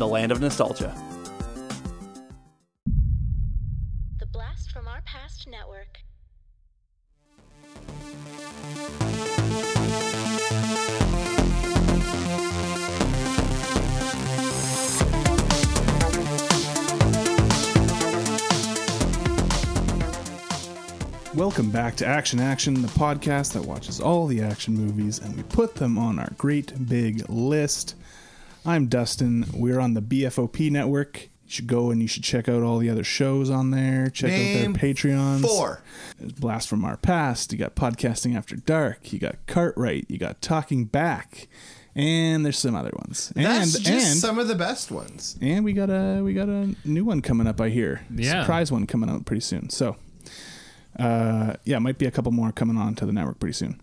[0.00, 0.94] the land of nostalgia.
[4.18, 5.98] The Blast from Our Past Network.
[21.34, 25.42] Welcome back to Action Action, the podcast that watches all the action movies and we
[25.42, 27.96] put them on our great big list.
[28.64, 29.46] I'm Dustin.
[29.52, 31.22] We're on the BFOP network.
[31.22, 34.08] You should go and you should check out all the other shows on there.
[34.10, 35.40] Check Name out their Patreons.
[35.42, 35.82] Four.
[36.18, 37.52] There's Blast from Our Past.
[37.52, 39.12] You got Podcasting After Dark.
[39.12, 40.06] You got Cartwright.
[40.08, 41.48] You got Talking Back.
[41.96, 43.32] And there's some other ones.
[43.34, 45.36] That's and just and some of the best ones.
[45.42, 47.60] and we got a we got a new one coming up.
[47.60, 48.42] I hear Yeah.
[48.42, 49.70] surprise one coming out pretty soon.
[49.70, 49.96] So,
[51.00, 53.80] uh, yeah, might be a couple more coming on to the network pretty soon.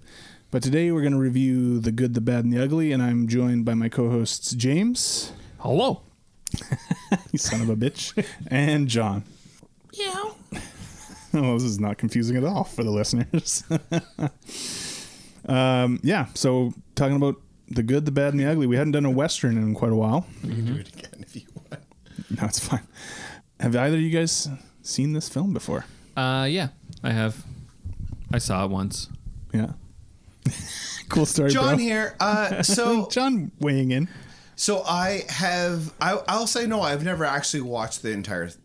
[0.49, 3.27] But today we're going to review the good, the bad, and the ugly, and I'm
[3.27, 6.03] joined by my co-hosts James, Hello.
[7.33, 9.25] you son of a bitch, and John.
[9.91, 10.31] Yeah.
[11.33, 13.65] well, this is not confusing at all for the listeners.
[15.49, 16.27] um, yeah.
[16.33, 18.67] So talking about the good, the bad, and the ugly.
[18.67, 20.27] We hadn't done a western in quite a while.
[20.43, 21.83] You can do it again if you want.
[22.29, 22.87] No, it's fine.
[23.59, 24.47] Have either of you guys
[24.81, 25.83] seen this film before?
[26.15, 26.69] Uh, yeah,
[27.03, 27.43] I have.
[28.31, 29.09] I saw it once.
[29.53, 29.73] Yeah.
[31.09, 31.77] cool story, John bro.
[31.77, 32.15] here.
[32.19, 34.07] Uh, so, John weighing in.
[34.55, 35.93] so I have.
[36.01, 36.81] I, I'll say no.
[36.81, 38.57] I've never actually watched the entirety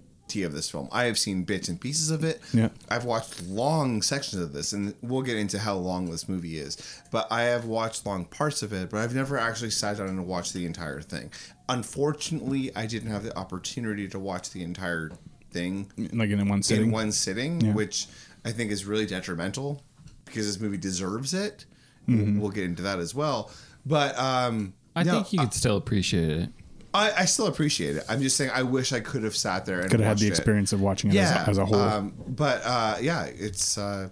[0.44, 0.88] of this film.
[0.90, 2.40] I have seen bits and pieces of it.
[2.54, 2.70] Yeah.
[2.88, 6.78] I've watched long sections of this, and we'll get into how long this movie is.
[7.10, 10.26] But I have watched long parts of it, but I've never actually sat down and
[10.26, 11.30] watched the entire thing.
[11.68, 15.10] Unfortunately, I didn't have the opportunity to watch the entire
[15.50, 16.84] thing Like in one sitting.
[16.86, 17.72] in one sitting, Yeah.
[17.74, 18.06] which
[18.44, 19.82] I think is really detrimental
[20.24, 21.66] because this movie deserves it.
[22.08, 22.40] Mm-hmm.
[22.40, 23.50] We'll get into that as well.
[23.86, 26.48] But um, I no, think you could still appreciate it.
[26.94, 28.04] I, I still appreciate it.
[28.08, 30.24] I'm just saying I wish I could have sat there and Could have had the
[30.26, 30.38] watched it.
[30.40, 31.80] experience of watching it Yeah, as, a, as a whole.
[31.80, 34.10] Um, but uh, yeah, it's uh,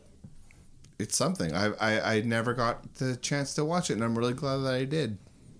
[0.99, 1.55] it's something.
[1.55, 4.75] I, I I never got the chance to watch it, and I'm really glad that
[4.75, 5.19] I did.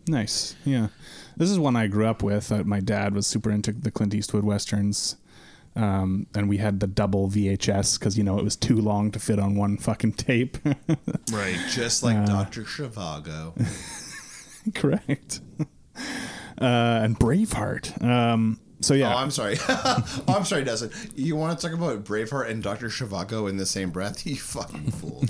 [0.09, 0.55] nice.
[0.65, 0.89] Yeah.
[1.37, 2.51] This is one I grew up with.
[2.53, 5.17] Uh, my dad was super into the Clint Eastwood westerns.
[5.77, 9.19] Um, and we had the double VHS because, you know, it was too long to
[9.19, 10.59] fit on one fucking tape.
[11.33, 13.55] Right, just like Doctor Zhivago.
[14.75, 15.41] Correct.
[15.61, 15.65] uh,
[16.61, 18.03] and Braveheart.
[18.03, 19.15] Um, so, yeah.
[19.15, 19.57] Oh, I'm sorry.
[19.69, 20.91] oh, I'm sorry, Dustin.
[21.15, 24.27] You want to talk about Braveheart and Doctor Zhivago in the same breath?
[24.27, 25.25] You fucking fool.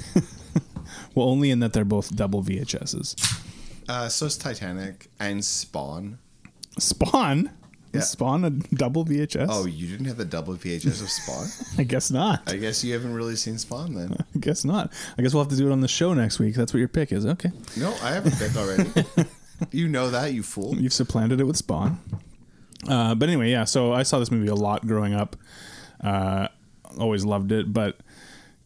[1.15, 3.43] well, only in that they're both double VHSs.
[3.87, 6.19] Uh, so is Titanic and Spawn.
[6.79, 7.51] Spawn?
[7.93, 8.01] Yeah.
[8.01, 9.47] Spawn a double VHS?
[9.49, 11.49] Oh, you didn't have the double VHS of Spawn?
[11.79, 12.43] I guess not.
[12.47, 14.17] I guess you haven't really seen Spawn then.
[14.35, 14.93] I guess not.
[15.19, 16.55] I guess we'll have to do it on the show next week.
[16.55, 17.27] That's what your pick is.
[17.27, 17.51] Okay.
[17.77, 18.91] No, I have a pick already.
[19.73, 20.77] you know that, you fool.
[20.77, 21.99] You've supplanted it with Spawn.
[22.89, 23.65] Uh, but anyway, yeah.
[23.65, 25.37] So I saw this movie a lot growing up.
[26.03, 26.49] Uh,
[26.99, 27.99] always loved it, but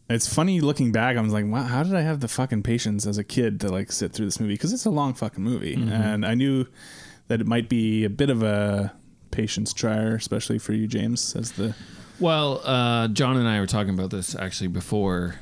[0.07, 1.17] it's funny looking back.
[1.17, 3.69] I was like, wow, how did I have the fucking patience as a kid to
[3.69, 4.53] like sit through this movie?
[4.53, 6.65] Because it's a long fucking movie, and I knew
[7.27, 8.93] that it might be a bit of a
[9.35, 11.75] patience trier, especially for you, James, as the
[12.19, 15.35] Well, uh, John and I were talking about this actually before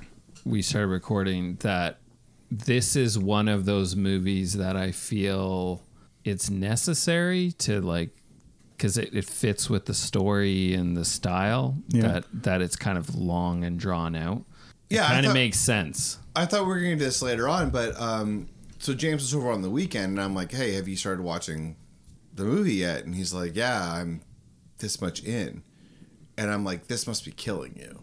[0.46, 1.56] we started recording.
[1.62, 2.00] That
[2.50, 5.84] this is one of those movies that I feel
[6.24, 8.10] it's necessary to like
[8.78, 12.02] because it, it fits with the story and the style Yeah.
[12.08, 14.44] that that it's kind of long and drawn out.
[14.90, 16.18] Yeah, I kind of makes sense.
[16.36, 18.50] I thought we were going to do this later on, but um,
[18.80, 21.76] so James was over on the weekend, and I'm like, "Hey, have you started watching
[22.36, 24.22] the movie yet?" And he's like, "Yeah, I'm
[24.80, 25.64] this much in,"
[26.38, 28.00] and I'm like, "This must be killing you."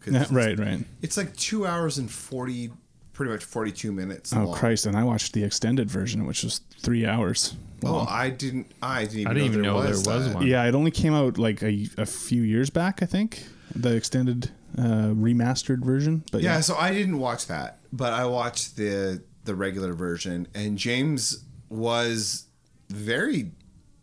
[0.00, 0.84] 'Cause Yeah, it's- right, right.
[1.02, 2.70] It's like two hours and forty,
[3.12, 4.32] pretty much forty-two minutes.
[4.34, 4.54] Oh long.
[4.58, 4.86] Christ!
[4.86, 7.54] And I watched the extended version, which was three hours.
[7.82, 8.66] Well, I didn't.
[8.82, 10.34] I didn't even, I didn't even know there was that.
[10.34, 10.46] one.
[10.46, 13.44] Yeah, it only came out like a, a few years back, I think.
[13.74, 16.22] The extended uh, remastered version.
[16.32, 20.48] But Yeah, yeah, so I didn't watch that, but I watched the the regular version,
[20.54, 22.44] and James was
[22.90, 23.52] very.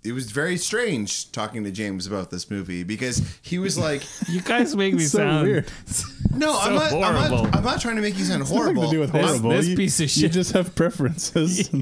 [0.03, 4.41] It was very strange talking to James about this movie because he was like, You
[4.41, 5.71] guys make me so sound weird.
[6.35, 7.55] "No, I'm, not, I'm not.
[7.55, 8.83] I'm not trying to make you sound Nothing horrible.
[8.85, 9.51] to do with horrible.
[9.51, 10.23] this you, piece of shit.
[10.23, 11.69] You just have preferences.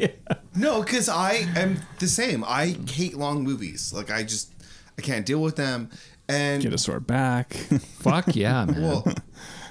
[0.55, 2.43] No, because I am the same.
[2.45, 3.93] I hate long movies.
[3.93, 4.51] Like I just,
[4.97, 5.89] I can't deal with them.
[6.27, 7.53] And Get a sore back.
[7.99, 8.81] Fuck yeah, man.
[8.81, 9.07] well,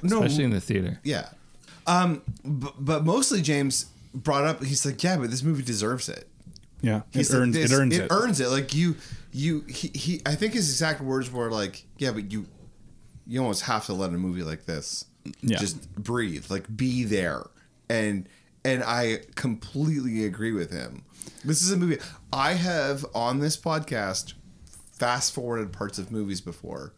[0.02, 0.98] no, Especially in the theater.
[1.04, 1.28] yeah.
[1.86, 4.62] Um, but, but mostly James brought up.
[4.64, 6.27] He's like, yeah, but this movie deserves it.
[6.80, 8.04] Yeah, it He's like, earns this- it earns it.
[8.04, 8.48] It earns it.
[8.48, 8.96] Like you,
[9.32, 9.62] you.
[9.68, 10.22] He, he.
[10.26, 12.46] I think his exact words were like, yeah, but you,
[13.26, 15.04] you almost have to let a movie like this
[15.42, 15.58] Yeah.
[15.58, 17.44] just breathe, like be there.
[17.90, 18.28] And
[18.64, 21.04] and I completely agree with him.
[21.44, 21.98] This is a movie
[22.32, 24.34] I have on this podcast
[24.92, 26.92] fast forwarded parts of movies before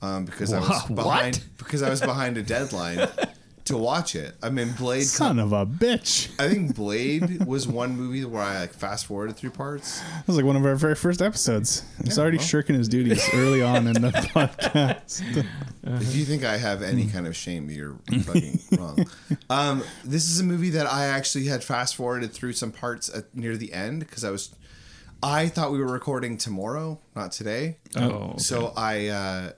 [0.00, 1.44] um, because I was behind what?
[1.58, 3.06] because I was behind a deadline
[3.64, 4.34] to watch it.
[4.42, 5.04] I mean, Blade.
[5.04, 6.30] Son of a bitch.
[6.40, 10.00] I think Blade was one movie where I like fast forwarded through parts.
[10.00, 11.84] That was like one of our very first episodes.
[12.04, 12.46] He's already well.
[12.46, 15.22] shirking his duties early on in the podcast.
[15.84, 19.06] If you think I have any kind of shame, you're fucking wrong.
[19.48, 23.34] Um, this is a movie that I actually had fast forwarded through some parts at,
[23.34, 24.54] near the end because I was,
[25.22, 27.78] I thought we were recording tomorrow, not today.
[27.96, 29.52] Oh, So I, uh,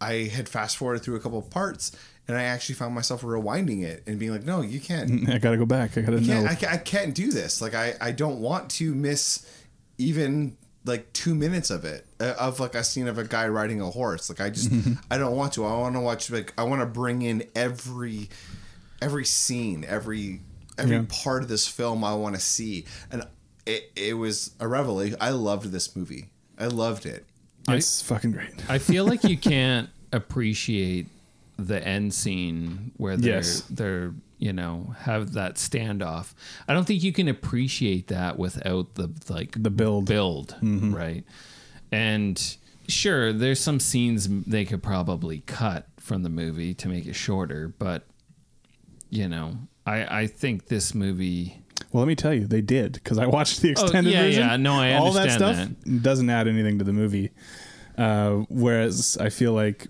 [0.00, 1.92] I had fast forwarded through a couple of parts,
[2.28, 5.28] and I actually found myself rewinding it and being like, "No, you can't.
[5.30, 5.96] I gotta go back.
[5.98, 6.50] I gotta can't know.
[6.50, 7.60] I, can't, I can't do this.
[7.62, 9.46] Like I, I don't want to miss
[9.96, 13.80] even like two minutes of it uh, of like a scene of a guy riding
[13.80, 14.28] a horse.
[14.28, 14.70] Like I just
[15.10, 15.64] I don't want to.
[15.64, 18.28] I want to watch like I want to bring in every
[19.02, 20.40] every scene, every
[20.78, 21.04] every Yeah.
[21.08, 22.84] part of this film I want to see.
[23.10, 23.24] And
[23.66, 25.16] it it was a revelation.
[25.20, 26.30] I loved this movie.
[26.58, 27.24] I loved it.
[27.68, 28.50] It's fucking great.
[28.70, 31.06] I feel like you can't appreciate
[31.58, 33.62] the end scene where they're Yes.
[33.68, 36.32] they're you know have that standoff.
[36.68, 40.06] I don't think you can appreciate that without the like The build.
[40.06, 41.24] build right.
[41.90, 42.56] And
[42.86, 47.74] sure, there's some scenes they could probably cut from the movie to make it shorter,
[47.78, 48.06] but
[49.10, 49.56] you know,
[49.86, 51.62] I I think this movie.
[51.92, 54.42] Well, let me tell you, they did because I watched the extended Oh, yeah, version.
[54.48, 55.68] yeah, no, I All that stuff
[56.02, 57.30] doesn't add anything to the movie.
[57.96, 59.86] Uh, whereas I feel like,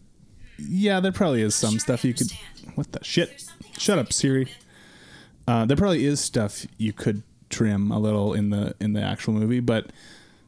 [0.58, 2.32] yeah, there probably is some stuff you could.
[2.75, 3.44] What the shit?
[3.78, 4.49] Shut up, Siri.
[5.46, 9.34] Uh, there probably is stuff you could trim a little in the in the actual
[9.34, 9.90] movie, but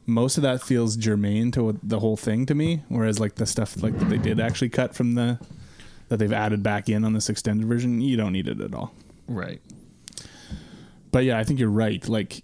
[0.05, 2.83] most of that feels germane to the whole thing to me.
[2.89, 5.39] Whereas like the stuff like that they did actually cut from the
[6.09, 8.93] that they've added back in on this extended version, you don't need it at all.
[9.27, 9.61] Right.
[11.11, 12.07] But yeah, I think you're right.
[12.07, 12.43] Like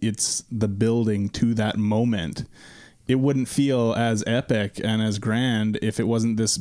[0.00, 2.44] it's the building to that moment.
[3.12, 6.58] It wouldn't feel as epic and as grand if it wasn't this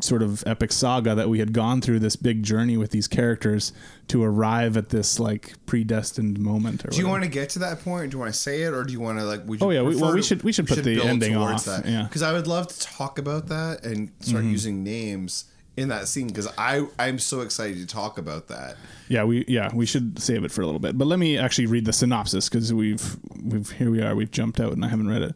[0.00, 3.72] sort of epic saga that we had gone through this big journey with these characters
[4.08, 6.82] to arrive at this like predestined moment.
[6.84, 7.10] Or Do you whatever.
[7.20, 8.10] want to get to that point?
[8.10, 9.44] Do you want to say it, or do you want to like?
[9.46, 11.84] Would you Oh, yeah, we- well, we should- we should put the ending off, That.
[11.86, 12.04] yeah.
[12.04, 14.52] because I would love to talk about that and start Mm-hmm.
[14.52, 15.44] using names
[15.76, 18.76] in that scene because I I'm so excited to talk about that.
[19.08, 20.96] Yeah, we yeah we should save it for a little bit.
[20.98, 24.58] But let me actually read the synopsis because we've we've here we are we've jumped
[24.58, 25.34] out and I haven't read it.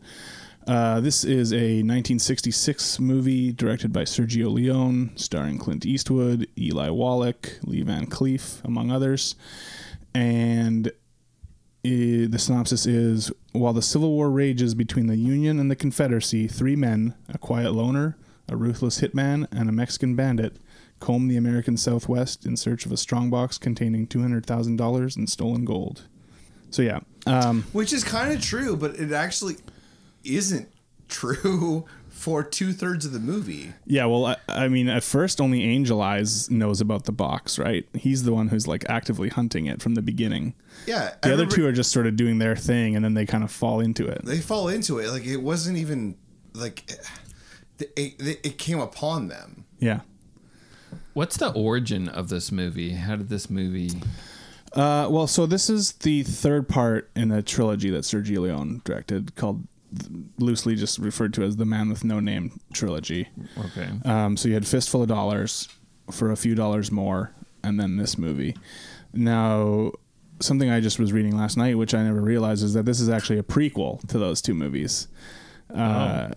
[0.66, 7.60] Uh, this is a 1966 movie directed by Sergio Leone, starring Clint Eastwood, Eli Wallach,
[7.62, 9.36] Lee Van Cleef, among others.
[10.12, 10.88] And
[11.84, 16.48] i the synopsis is While the Civil War rages between the Union and the Confederacy,
[16.48, 18.16] three men, a quiet loner,
[18.48, 20.56] a ruthless hitman, and a Mexican bandit,
[20.98, 26.08] comb the American Southwest in search of a strongbox containing $200,000 in stolen gold.
[26.70, 27.00] So, yeah.
[27.24, 29.56] Um, Which is kind of true, but it actually
[30.34, 30.68] isn't
[31.08, 33.74] true for two thirds of the movie.
[33.84, 37.86] yeah, well, I, I mean, at first, only Angel Eyes knows about the box, right?
[37.94, 40.54] He's the one who's like actively hunting it from the beginning.
[40.86, 43.26] Yeah, The other everybody- two are just sort of doing their thing and then they
[43.26, 44.24] kind of fall into it.
[44.24, 46.16] they fall into it like it wasn't even
[46.54, 46.90] like
[47.78, 49.64] it, it, it came upon them.
[49.78, 50.00] Yeah.
[51.12, 52.92] What's the origin of this movie?
[52.92, 53.90] How did this movie?
[54.72, 59.34] Uh, well, so this is the third part in a trilogy that Sergio Leone directed,
[59.34, 59.66] called
[60.38, 63.28] loosely just referred to as the Man with No Name trilogy.
[63.58, 63.88] Okay.
[64.04, 65.68] Um, so you had Fistful of Dollars
[66.10, 68.56] for a few dollars more, and then this movie.
[69.12, 69.92] Now,
[70.40, 73.08] something I just was reading last night, which I never realized, is that this is
[73.08, 75.08] actually a prequel to those two movies.
[75.74, 76.30] Uh,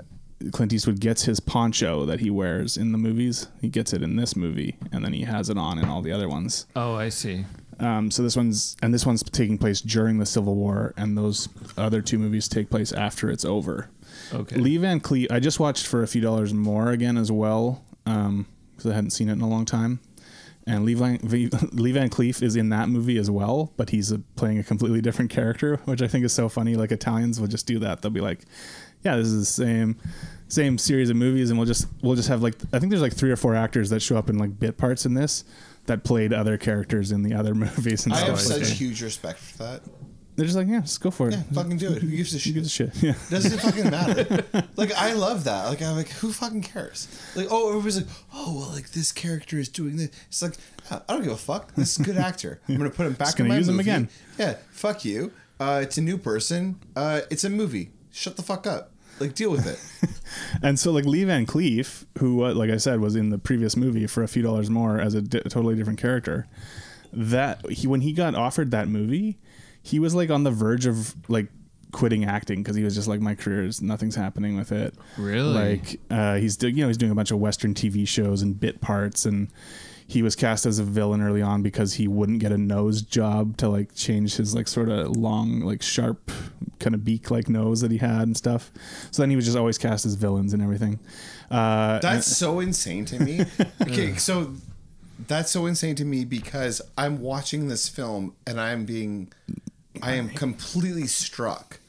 [0.51, 3.47] Clint Eastwood gets his poncho that he wears in the movies.
[3.61, 6.11] He gets it in this movie, and then he has it on in all the
[6.11, 6.65] other ones.
[6.75, 7.45] Oh, I see.
[7.79, 11.47] Um, so this one's and this one's taking place during the Civil War, and those
[11.77, 13.89] other two movies take place after it's over.
[14.33, 14.57] Okay.
[14.57, 18.85] Lee Van Cleef, I just watched for a few dollars more again as well, because
[18.85, 19.99] I hadn't seen it in a long time.
[20.67, 24.11] And Lee Van, V- Lee Van Cleef is in that movie as well, but he's
[24.11, 26.75] a, playing a completely different character, which I think is so funny.
[26.75, 28.41] Like Italians will just do that; they'll be like,
[29.03, 29.97] "Yeah, this is the same."
[30.49, 33.13] Same series of movies, and we'll just we'll just have like I think there's like
[33.13, 35.43] three or four actors that show up in like bit parts in this
[35.85, 38.29] that played other characters in the other movies and I stuff.
[38.29, 39.81] have such huge respect for that.
[40.35, 41.33] they're just like, yeah, just go for it.
[41.33, 42.01] Yeah, fucking do it.
[42.01, 42.53] Who gives a shit?
[42.53, 42.91] Who gives a shit?
[43.03, 43.13] Yeah.
[43.29, 44.43] Doesn't it fucking matter?
[44.75, 45.65] like I love that.
[45.65, 47.07] Like I'm like, who fucking cares?
[47.35, 50.09] Like oh, everybody's like, oh well, like this character is doing this.
[50.29, 50.55] It's like
[50.89, 51.75] I don't give a fuck.
[51.75, 52.59] This is a good actor.
[52.67, 54.09] I'm gonna put him back Just in gonna my use him again.
[54.39, 55.31] Yeah, fuck you.
[55.59, 56.79] Uh, it's a new person.
[56.95, 57.91] Uh, it's a movie.
[58.11, 58.93] Shut the fuck up.
[59.19, 59.79] Like deal with it.
[60.61, 63.75] And so, like Lee Van Cleef, who, uh, like I said, was in the previous
[63.75, 66.47] movie for a few dollars more as a di- totally different character,
[67.11, 69.39] that he when he got offered that movie,
[69.81, 71.47] he was like on the verge of like
[71.91, 74.93] quitting acting because he was just like, my career is nothing's happening with it.
[75.17, 75.53] Really?
[75.53, 78.59] Like uh, he's doing, you know, he's doing a bunch of Western TV shows and
[78.59, 79.49] bit parts and.
[80.09, 83.57] He was cast as a villain early on because he wouldn't get a nose job
[83.57, 86.31] to like change his like sort of long, like sharp,
[86.79, 88.71] kind of beak like nose that he had and stuff.
[89.11, 90.97] So then he was just always cast as villains and everything.
[91.51, 93.45] Uh, That's so insane to me.
[93.83, 94.53] Okay, so
[95.27, 99.31] that's so insane to me because I'm watching this film and I'm being,
[100.01, 101.79] I am completely struck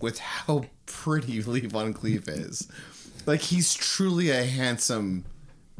[0.00, 2.68] with how pretty Lee Van Cleef is.
[3.26, 5.24] Like he's truly a handsome,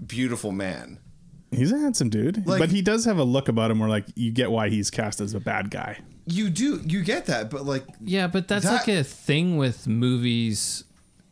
[0.07, 0.99] beautiful man.
[1.53, 4.07] He's a handsome dude, Like- but he does have a look about him where like
[4.17, 5.99] you get why he's cast as a bad guy.
[6.27, 9.87] You do, you get that, but like, Yeah, but that's That- like a thing with
[9.87, 10.85] movies,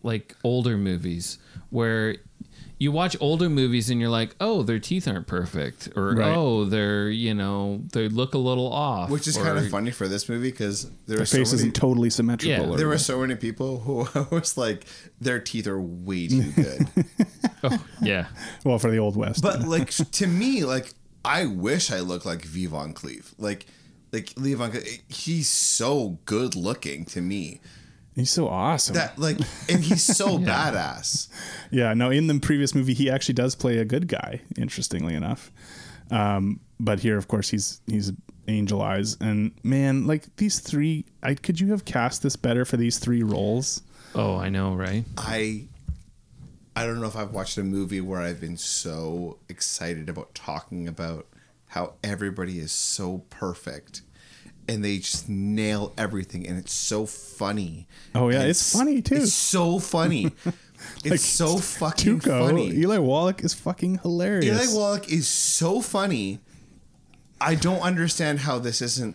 [0.03, 1.39] like older movies,
[1.71, 2.17] where
[2.81, 6.35] you watch older movies and you're like, oh, their teeth aren't perfect, or Right.
[6.35, 9.91] oh, they're you know they look a little off, which is or- kind of funny
[9.93, 12.71] for this movie because there Their are so face many, isn't totally symmetrical.
[12.71, 14.87] Yeah, there were so many people who I was like,
[15.21, 16.89] their teeth are way too good.
[17.63, 18.27] Oh, yeah,
[18.65, 19.43] well for the old west.
[19.43, 23.35] But like to me, like I wish I looked like Lee Van Cleef.
[23.39, 23.67] Like
[24.13, 27.61] like Lee Van Cleef, eh, he's so good looking to me.
[28.15, 28.95] He's so awesome.
[28.95, 29.39] That like
[29.69, 31.29] and he's so badass.
[31.71, 34.43] yeah, no, in the previous movie he actually does play a good guy.
[34.57, 35.51] Interestingly enough,
[36.11, 38.13] um, but here of course he's he's
[38.49, 41.05] angel eyes and man, like these three.
[41.23, 43.83] I could you have cast this better for these three roles?
[44.15, 45.05] oh, I know, right?
[45.17, 45.65] I
[46.75, 50.89] I don't know if I've watched a movie where I've been so excited about talking
[50.89, 51.27] about
[51.69, 54.03] how everybody is so perfect
[54.69, 57.87] and they just nail everything and it's so funny.
[58.15, 59.17] Oh, yeah, And it's funny, too.
[59.17, 60.33] It's so funny.
[61.05, 62.69] It's so fucking Tuco, funny.
[62.71, 64.47] Eli Wallach is fucking hilarious.
[64.73, 66.41] Eli Wallach is so funny.
[67.39, 69.15] I don't understand how this isn't.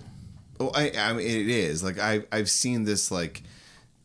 [0.60, 3.42] Oh, I, I mean, it is like I I've seen this like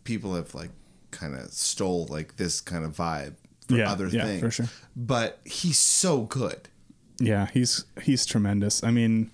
[0.05, 0.71] people have like
[1.11, 3.35] kind of stole like this kind of vibe
[3.69, 4.41] for Yeah, other yeah, things.
[4.41, 4.67] for sure.
[4.97, 6.71] But he's so good.
[7.21, 8.83] yeah, he's he's tremendous.
[8.83, 9.31] I mean,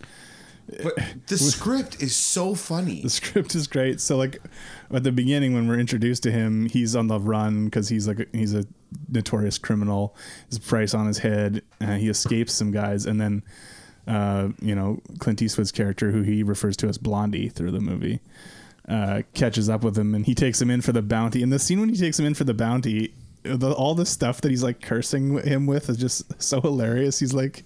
[0.83, 3.01] But the script is so funny.
[3.03, 4.01] the script is great.
[4.01, 4.39] So like
[4.93, 8.29] at the beginning when we're introduced to him, he's on the run because he's like
[8.33, 8.65] he's a
[9.09, 10.17] notorious criminal.
[10.49, 11.63] His price on his head.
[11.81, 13.43] He escapes some guys, and then
[14.09, 18.21] uh, you know Clint Eastwood's character, who he refers to as Blondie through the movie,
[18.89, 21.43] uh, catches up with him, and he takes him in for the bounty.
[21.43, 23.15] And the scene when he takes him in for the bounty.
[23.43, 27.21] The, all the stuff that he's like cursing him with is just so hilarious.
[27.21, 27.63] He's like,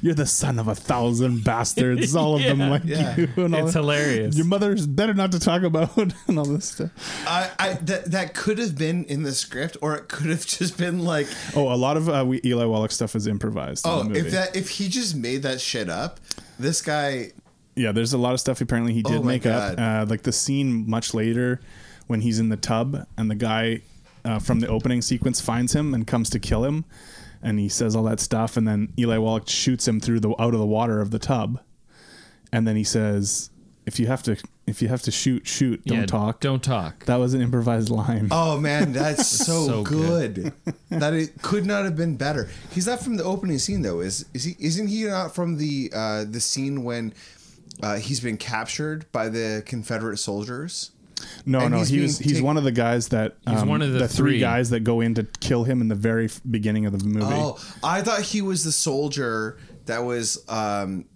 [0.00, 3.16] "You're the son of a thousand bastards, all of them like Yeah.
[3.16, 3.80] you." And all It's that.
[3.80, 4.36] hilarious.
[4.36, 5.96] Your mother's better not to talk about
[6.28, 6.90] and all this stuff.
[7.26, 10.76] I, I that that could have been in the script, or it could have just
[10.78, 11.26] been like,
[11.56, 13.84] Oh, a lot of uh, we, Eli Wallach stuff is improvised.
[13.86, 14.20] in oh, the movie.
[14.20, 16.20] if that if he just made that shit up,
[16.58, 17.32] this guy
[17.74, 19.78] yeah, there's a lot of stuff apparently he did Oh my make up.
[19.78, 21.60] Uh, like the scene much later
[22.06, 23.80] when he's in the tub and the guy
[24.26, 26.84] uh, from the opening sequence finds him and comes to kill him,
[27.42, 30.54] and he says all that stuff, and then Eli Wallach shoots him through the out
[30.54, 31.60] of the water of the tub,
[32.52, 33.50] and then he says,
[33.86, 35.84] "If you have to, if you have to shoot, shoot.
[35.84, 37.04] Don't Yeah, talk." Don't talk.
[37.06, 38.28] That was an improvised line.
[38.30, 40.52] Oh man, that's so, so good.
[40.90, 42.48] that it could not have been better.
[42.70, 44.00] He's not from the opening scene though.
[44.00, 44.56] Is is he?
[44.58, 47.12] Isn't he not from the uh, the scene when
[47.82, 50.90] uh, he's been captured by the Confederate soldiers?
[51.46, 53.68] No, And no, he's he's being he's take- one of the guys that He's um,
[53.68, 54.38] one of the three three.
[54.40, 57.26] guys that go in to kill him in the very beginning of the movie.
[57.28, 61.06] Oh, I thought he was the soldier that was um,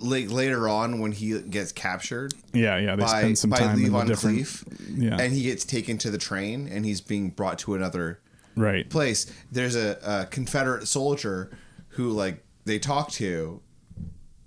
[0.00, 3.78] like later on when he gets captured yeah, yeah, they by spend some by time
[3.78, 4.38] in the Levon different.
[4.38, 4.64] Cleef,
[4.96, 5.16] Yeah.
[5.20, 8.20] and he gets taken to the train and he's being brought to another
[8.56, 8.88] Right.
[8.90, 9.26] place.
[9.52, 11.50] There's a, a Confederate soldier
[11.90, 13.60] who like they talk to,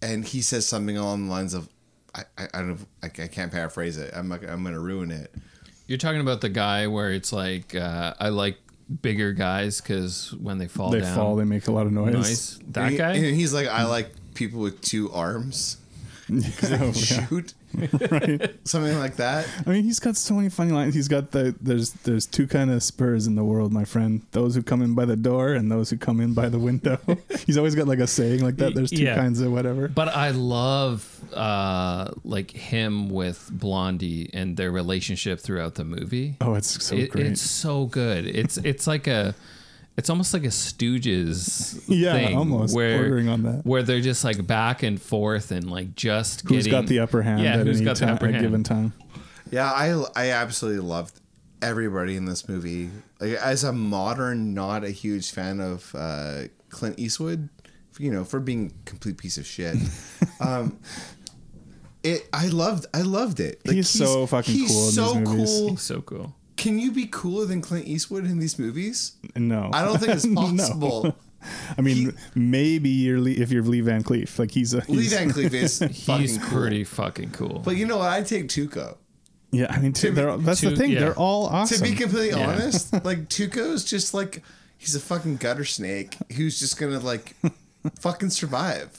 [0.02, 1.70] and he says something along the lines of,
[2.16, 4.12] "I I, I don't know, if- I, I can't paraphrase it.
[4.16, 5.34] I'm not, I'm gonna ruin it."
[5.88, 8.58] You're talking about the guy where it's like uh, I like
[9.02, 12.14] bigger guys because when they fall They down, fall, they make a lot of noise.
[12.14, 12.60] noise.
[12.70, 13.12] That and he- guy.
[13.14, 15.78] and he's like, "I like people with two arms."
[16.40, 17.28] Because they can Oh, yeah.
[17.28, 17.54] shoot
[18.12, 18.56] right.
[18.68, 19.48] something like that.
[19.66, 20.94] I mean, he's got so many funny lines.
[20.94, 24.22] He's got the there's there's two kind of spurs in the world, my friend.
[24.32, 26.98] Those who come in by the door and those who come in by the window.
[27.46, 28.74] he's always got like a saying like that.
[28.76, 29.16] There's two Yeah.
[29.16, 29.88] kinds of whatever.
[29.88, 36.36] But I love uh like him with Blondie and their relationship throughout the movie.
[36.42, 37.26] Oh, it's so It- great.
[37.28, 38.26] It's so good.
[38.26, 39.34] It's it's like a
[39.98, 43.66] it's almost like a Stooges Yeah, thing almost where bordering on that.
[43.66, 47.22] where they're just like back and forth and like just Who's getting got the upper
[47.22, 48.46] hand Yeah, at who's any got the time, upper at hand?
[48.46, 48.94] given time?
[49.52, 51.20] Yeah, I I absolutely loved
[51.62, 52.90] everybody in this movie.
[53.20, 57.50] Like as a modern, not a huge fan of uh, Clint Eastwood,
[58.00, 59.76] you know, for being a complete piece of shit.
[60.40, 60.80] um,
[62.04, 63.62] it I loved I loved it.
[63.66, 65.70] Like, He's so fucking he's cool in so these cool.
[65.72, 66.36] He's so cool.
[66.62, 69.14] Can you be cooler than Clint Eastwood in these movies?
[69.36, 70.42] No, I don't think it's No.
[70.42, 71.16] possible.
[71.78, 75.32] I mean, maybe you're Lee, if you're Lee Van Cleef, like he's a Lee Van
[75.32, 76.60] Cleef is fucking He's cool.
[76.60, 77.60] pretty fucking cool.
[77.66, 78.12] But you know what?
[78.12, 78.98] I take Tuco.
[79.52, 79.66] yeah.
[79.72, 80.92] I mean, To be- they're, that's the thing.
[80.92, 81.00] yeah.
[81.00, 81.78] They're all awesome.
[81.78, 82.48] To be completely Yeah.
[82.48, 84.44] honest, like Tuco's just like
[84.78, 87.36] he's a fucking gutter snake who's just gonna like
[88.00, 88.96] fucking survive.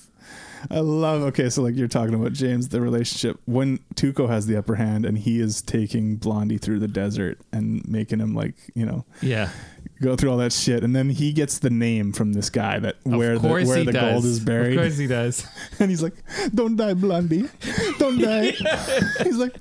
[0.70, 1.22] I love.
[1.22, 5.04] Okay, so like you're talking about James, the relationship when Tuco has the upper hand
[5.04, 9.50] and he is taking Blondie through the desert and making him like you know yeah.
[10.00, 12.96] go through all that shit, and then he gets the name from this guy that
[13.04, 14.12] where the where the does.
[14.12, 15.46] gold is buried, Of course he does.
[15.78, 16.14] and he's like,
[16.54, 17.48] "Don't die, Blondie,
[17.98, 18.52] don't die."
[19.22, 19.54] He's like,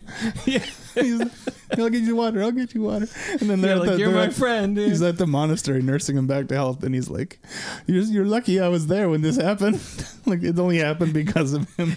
[0.46, 0.66] yeah.
[0.96, 1.32] he's like,
[1.78, 2.42] "I'll get you water.
[2.44, 3.08] I'll get you water."
[3.40, 5.28] And then they're Yeah, like, the, "You're they're my at- friend, yeah." He's at the
[5.28, 7.40] monastery nursing him back to health, and he's like,
[7.88, 9.80] "You're, you're lucky I was there when this happened.
[10.26, 11.96] like it only happened because of him.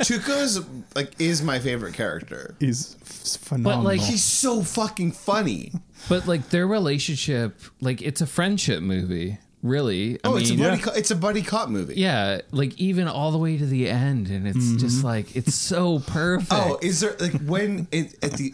[0.00, 0.60] Tuco's
[0.94, 2.54] like is my favorite character.
[2.60, 5.72] He's f- phenomenal." like, He's so fucking funny.
[6.08, 10.16] But like their relationship, like it's a friendship movie, really.
[10.16, 10.76] I Oh, it's a buddy.
[10.76, 10.82] yeah.
[10.82, 11.94] Co- it's a buddy cop movie.
[11.96, 14.76] yeah, like even all the way to the end, and it's mm-hmm.
[14.78, 16.52] just like it's so oh, perfect.
[16.52, 18.52] Oh, is there like when it, at the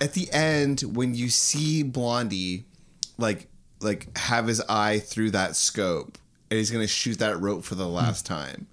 [0.00, 2.64] at the end when you see Blondie
[3.18, 3.48] like
[3.80, 6.18] like have his eye through that scope
[6.50, 7.94] and he's gonna shoot that rope for the hmm.
[7.94, 8.66] last time.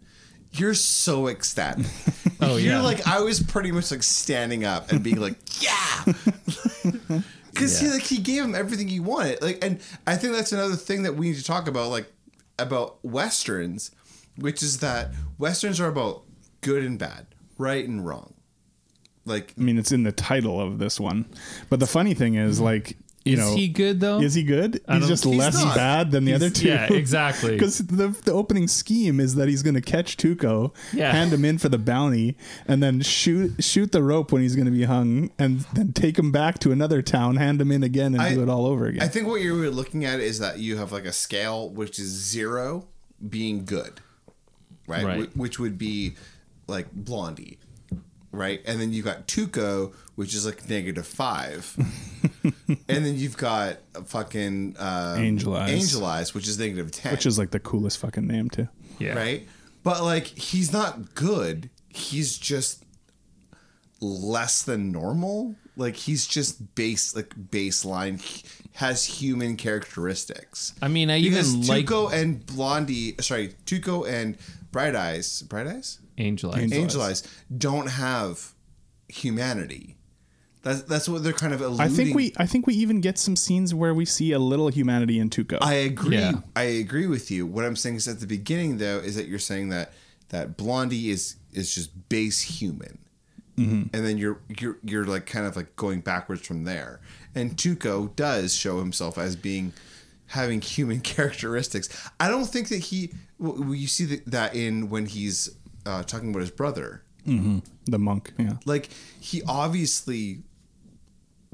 [0.52, 1.86] You're so ecstatic.
[2.42, 2.82] Oh, You're yeah.
[2.82, 6.04] like I was pretty much like standing up and being like, yeah.
[7.54, 9.42] Because he like he gave him everything he wanted.
[9.42, 12.12] Like, and I think that's another thing that we need to talk about, like
[12.60, 13.92] about westerns,
[14.38, 16.24] which is that westerns are about
[16.60, 18.35] good and bad, right and wrong.
[19.26, 21.26] Like, I mean, it's in the title of this one.
[21.70, 23.42] But the funny thing is, like, you Mm-hmm.
[23.42, 24.20] is know, he good though?
[24.22, 24.82] Is he good?
[24.88, 25.76] I He's just He's less not.
[25.76, 26.68] bad than the other two.
[26.68, 27.54] yeah, exactly.
[27.54, 31.12] Because the the opening scheme is that he's going to catch Tuco, Yeah.
[31.12, 34.66] hand him in for the bounty, and then shoot shoot the rope when he's going
[34.68, 38.14] to be hung, and then take him back to another town, hand him in again,
[38.14, 39.02] and I- do it all over again.
[39.02, 42.10] I think what you're looking at is that you have like a scale which is
[42.10, 42.86] zero
[43.28, 44.02] being good,
[44.86, 45.04] right?
[45.04, 45.30] Right.
[45.34, 46.14] Wh- Which would be
[46.68, 47.58] like Blondie,
[48.36, 48.62] right?
[48.66, 51.76] And then you've got Tuco, which is like negative five.
[52.44, 55.72] and then you've got a fucking um, Angel Eyes.
[55.72, 57.12] Angel Eyes, which is negative 10.
[57.12, 58.68] which is like the coolest fucking name too.
[59.00, 59.16] yeah.
[59.16, 59.48] right?
[59.84, 61.70] But like he's not good.
[61.90, 62.84] He's just
[64.02, 65.56] less than normal.
[65.78, 68.20] Like he's just base like baseline
[68.74, 70.74] has human characteristics.
[70.82, 74.38] I mean, I Because even like Tuco and Blondie, sorry, Tuco and
[74.76, 76.64] Bright Eyes, Bright Eyes, Angel Eyes.
[76.64, 77.24] Angel Angel Eyes.
[77.24, 78.54] Eyes don't have
[79.08, 79.96] humanity.
[80.64, 81.80] That's that's what they're kind of alluding.
[81.80, 84.68] I think we I think we even get some scenes where we see a little
[84.68, 85.60] humanity in Tuco.
[85.62, 86.18] I agree.
[86.18, 86.42] Yeah.
[86.58, 87.46] I agree with you.
[87.46, 89.94] What I'm saying is at the beginning though is that you're saying that
[90.28, 92.98] that Blondie is is just base human.
[93.58, 93.96] Mm-hmm.
[93.96, 97.00] And then you're you're you're like kind of like going backwards from there.
[97.34, 99.72] And Tuco does show himself as being
[100.28, 101.90] having human characteristics.
[102.20, 105.50] I don't think that he well, you see that- in when he's
[105.86, 107.04] uh, talking about his brother.
[107.26, 108.54] the monk, yeah.
[108.66, 110.44] Like he obviously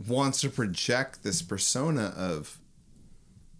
[0.08, 2.58] wants to project this persona of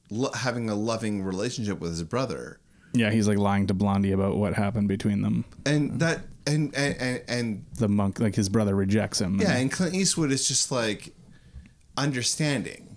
[0.10, 2.60] lo- having a loving relationship with his brother,
[2.94, 5.46] Yeah, he's like lying to Blondie about what happened between them.
[5.66, 9.40] and that and and and, and The monk, like his brother, rejects him.
[9.40, 11.14] yeah, and Clint Eastwood is just like
[11.98, 12.91] understanding.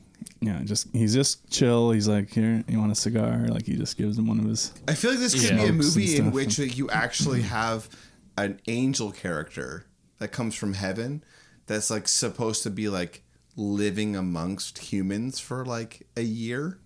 [0.44, 0.61] Yeah.
[0.64, 1.90] Just he's just chill.
[1.90, 3.46] He's like, here, you want a cigar?
[3.48, 4.72] Like he just gives him one of his.
[4.87, 7.88] I feel like this could be a movie in which you actually have
[8.37, 9.87] an angel character
[10.18, 11.24] that comes from heaven
[11.66, 13.22] that's like supposed to be like
[13.57, 16.78] living amongst humans for like a year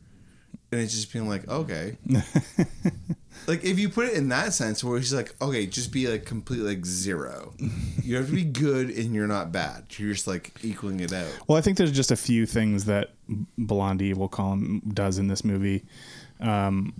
[0.70, 1.96] and it's just being like okay
[3.46, 6.24] like if you put it in that sense where he's like okay just be like
[6.24, 7.54] completely like zero
[8.02, 11.28] you have to be good and you're not bad you're just like equaling it out
[11.46, 13.10] Well, I think there's just a few things that
[13.56, 15.84] Blondie, we'll call him, does in this movie
[16.40, 16.94] um,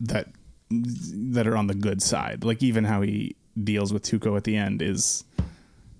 [0.00, 0.28] that
[0.70, 2.44] that are on the good side.
[2.44, 5.24] Like even how he deals with Tuco at the end is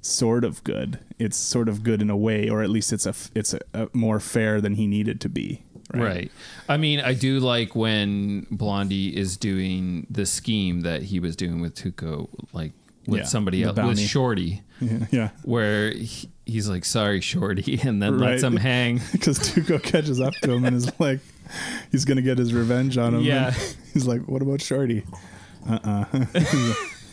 [0.01, 0.99] sort of good.
[1.19, 3.89] It's sort of good in a way, or at least it's a it's a, a
[3.93, 5.63] more fair than he needed to be.
[6.01, 6.31] Right.
[6.69, 11.61] I mean, I do like when Blondie is doing the scheme that he was doing
[11.61, 12.73] with Tuco, like
[13.07, 13.99] with Yeah, somebody else, with.
[14.01, 15.29] Shorty, Yeah, yeah.
[15.45, 19.01] where he, he's like, "Sorry, Shorty," and then lets him hang.
[19.13, 21.21] Because Tuco catches up to him and is like,
[21.91, 23.23] he's gonna get his revenge on him.
[23.23, 23.53] Yeah.
[23.93, 25.05] He's like, "What about Shorty?"
[25.69, 26.05] Uh uh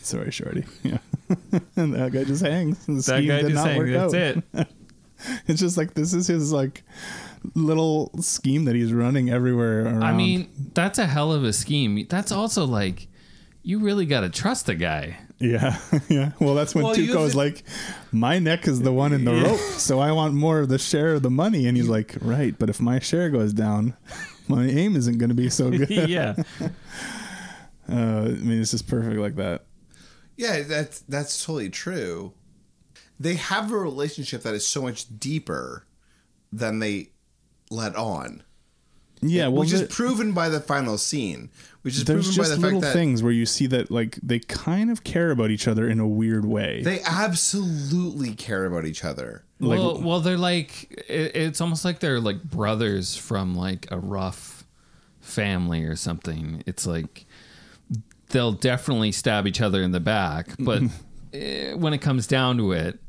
[0.02, 0.64] Sorry, Shorty.
[0.84, 0.98] Yeah.
[1.76, 2.84] and that guy just hangs.
[2.88, 4.44] The That guy did just work "That's out.
[4.54, 4.68] it."
[5.48, 6.82] It's just like this is his like
[7.56, 10.04] little scheme that he's running everywhere around.
[10.04, 12.06] I mean, that's a hell of a scheme.
[12.10, 13.08] That's also like,
[13.64, 15.18] you really got to trust the guy.
[15.40, 15.78] Yeah,
[16.10, 16.32] yeah.
[16.40, 17.64] Well, that's when Well, you Tuco's like,
[18.12, 21.14] "My neck is the one in the rope, so I want more of the share
[21.14, 23.96] of the money." And he's like, "Right, but if my share goes down,
[24.50, 26.36] my aim isn't going to be so good." yeah.
[27.92, 29.66] Uh, I mean, it's just perfect like that.
[30.38, 32.34] Yeah, that's that's totally true.
[33.20, 35.88] They have a relationship that is so much deeper
[36.54, 37.10] than they
[37.70, 38.44] let on.
[39.22, 41.50] Yeah, well, which is the- proven by the final scene.
[41.82, 43.90] Which is there's proven by just the little fact that things where you see that
[43.92, 46.82] like they kind of care about each other in a weird way.
[46.84, 49.44] they absolutely care about each other.
[49.60, 54.00] Like- well, well, they're like it, it's almost like they're like brothers from like a
[54.00, 54.66] rough
[55.22, 56.64] family or something.
[56.66, 57.26] It's like
[58.30, 60.82] they'll definitely stab each other in the back, but
[61.34, 63.00] eh, when it comes down to it,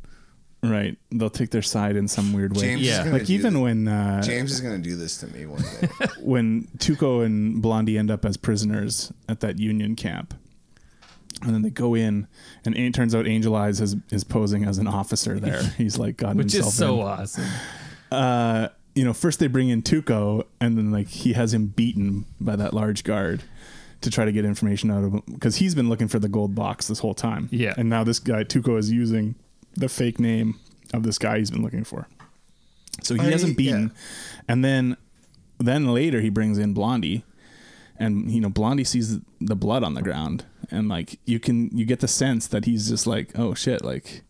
[0.62, 0.96] right?
[1.10, 2.62] They'll take their side in some weird way.
[2.62, 3.04] James Yeah.
[3.04, 5.88] like even thi- when uh, James is going to do this to me one day.
[6.20, 10.34] when Tuco and Blondie end up as prisoners at that Union camp.
[11.42, 12.26] And then they go in,
[12.66, 15.62] and it turns out Angel Eyes is, is posing as an officer there.
[15.78, 17.06] He's like got which himself Which is so in.
[17.06, 17.44] awesome.
[18.12, 22.26] uh, you know, first they bring in Tuco, and then like he has him beaten
[22.40, 23.42] by that large guard
[24.02, 26.54] to try to get information out of him because he's been looking for the gold
[26.54, 27.48] box this whole time.
[27.52, 27.74] Yeah.
[27.78, 29.34] and now this guy Tuco is using
[29.76, 30.58] the fake name
[30.92, 32.06] of this guy he's been looking for.
[33.02, 33.92] So he hasn't he- beaten,
[34.48, 34.96] and then
[35.58, 37.24] then later he brings in Blondie,
[37.98, 41.84] and you know Blondie sees the blood on the ground, and like you can you
[41.84, 44.22] get the sense that he's just like oh shit like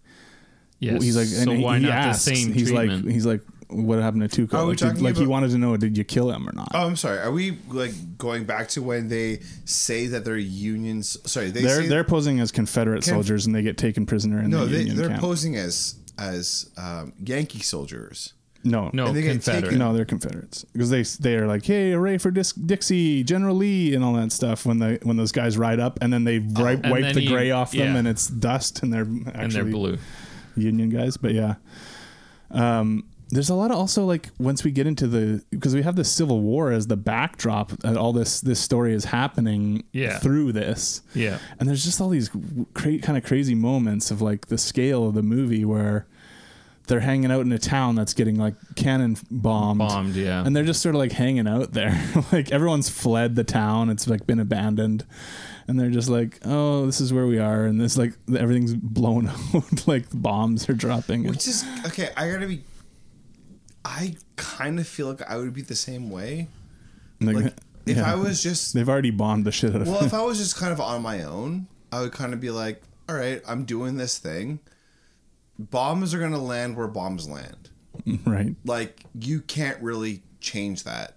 [0.79, 1.03] Yes.
[1.03, 3.05] he's like, so and he, why he not asks, the same he's treatment?
[3.05, 4.55] like, he's like, what happened to Tuco?
[4.55, 6.53] Are we like, did- talking like he wanted to know, did you kill him or
[6.53, 6.71] not?
[6.75, 7.19] oh, I'm sorry.
[7.19, 11.17] Are we like going back to when they say that they're unions?
[11.31, 14.41] Sorry, they they're say they're posing as Confederate Conf- soldiers and they get taken prisoner
[14.41, 15.21] in no, the they, Union they're camp.
[15.21, 18.35] posing as as um, Yankee soldiers.
[18.63, 19.63] no, no, and they get Confederate.
[19.63, 23.57] taken- no, they're Confederates because they they are like, hey, hooray for Dis- Dixie, General
[23.57, 24.67] Lee, and all that stuff.
[24.67, 27.21] When the when those guys ride up and then they ri- And wipe then the
[27.23, 27.97] he- gray off them yeah.
[28.01, 29.99] and it's dust and they're actually and they're blue.
[30.57, 31.55] Union guys, but yeah.
[32.51, 35.97] Um, there's a lot of also like once we get into the because we have
[35.97, 40.19] the Civil War as the backdrop and all this this story is happening Yeah.
[40.19, 41.03] through this.
[41.15, 41.39] Yeah.
[41.59, 42.31] And there's just all these
[42.75, 46.07] cra- kind of crazy moments of like the scale of the movie where
[46.89, 49.79] they're hanging out in a town that's getting like cannon bombed.
[49.79, 50.45] Bombed, yeah.
[50.45, 51.93] And they're just sort of like hanging out there.
[52.33, 53.91] like everyone's fled the town.
[53.91, 55.05] It's like been abandoned.
[55.69, 57.65] And they're just like, oh, this is where we are.
[57.65, 59.87] And this like everything's blown out.
[59.87, 61.29] like bombs are dropping.
[61.29, 62.09] Which is okay.
[62.17, 62.65] I gotta be.
[63.85, 66.49] I kind of feel like I would be the same way.
[67.21, 67.55] Like, Like
[67.87, 68.13] if yeah.
[68.13, 70.57] I was just They've already bombed the shit out of well, if I was just
[70.57, 73.97] kind of on my own, I would kind of be like, all right, I'm doing
[73.97, 74.61] this thing.
[75.59, 77.71] Bombs are gonna land where bombs land.
[78.27, 78.55] right.
[78.65, 81.17] Like you can't really change that.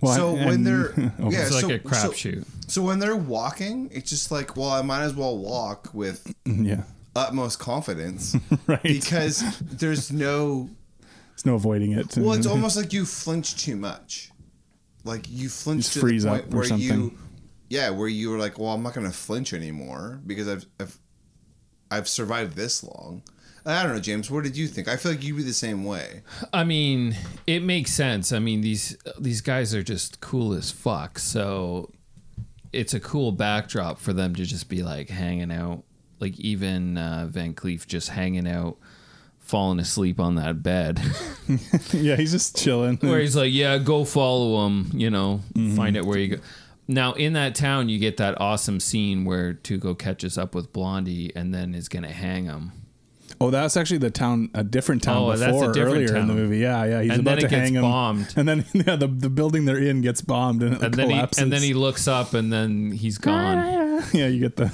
[0.00, 1.10] Well, so and- when they're okay.
[1.20, 4.82] yeah, It's like so, a so, so when they're walking, it's just like, well, I
[4.82, 6.82] might as well walk with Yeah.
[7.14, 8.82] utmost confidence Right.
[8.82, 10.70] because there's no
[11.44, 12.16] There's no avoiding it.
[12.16, 14.30] Well, it's almost like you flinch too much.
[15.04, 17.18] Like you flinch Just to freeze the up point or where you,
[17.68, 20.98] yeah, where you were like, well, I'm not going to flinch anymore because I've, I've,
[21.90, 23.22] I've survived this long.
[23.66, 24.30] I don't know, James.
[24.30, 24.88] What did you think?
[24.88, 26.22] I feel like you'd be the same way.
[26.52, 28.30] I mean, it makes sense.
[28.32, 31.18] I mean, these these guys are just cool as fuck.
[31.18, 31.90] So
[32.72, 35.84] it's a cool backdrop for them to just be like hanging out.
[36.20, 38.76] Like even uh, Van Cleef just hanging out,
[39.44, 41.00] falling asleep on that bed.
[41.92, 42.96] yeah, he's just chilling.
[42.98, 44.90] where he's like, "Yeah, go follow him.
[44.92, 45.76] You know, Mm-hmm.
[45.76, 46.42] find out where you go."
[46.88, 51.30] Now in that town, you get that awesome scene where Tuco catches up with Blondie
[51.34, 52.72] and then is gonna hang him.
[53.40, 56.28] Oh, that's actually the town, a different town Oh, before that's a different earlier in
[56.28, 56.58] the movie.
[56.58, 57.02] Yeah, yeah.
[57.02, 58.32] He's And about then to hang gets him, bombed.
[58.36, 61.14] and then yeah, the the building they're in gets bombed, and it And then he
[61.16, 61.42] collapses.
[61.42, 64.02] and then he looks up and then he's gone.
[64.12, 64.68] yeah, you get the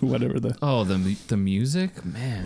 [0.00, 2.44] whatever the Oh, the the music, man.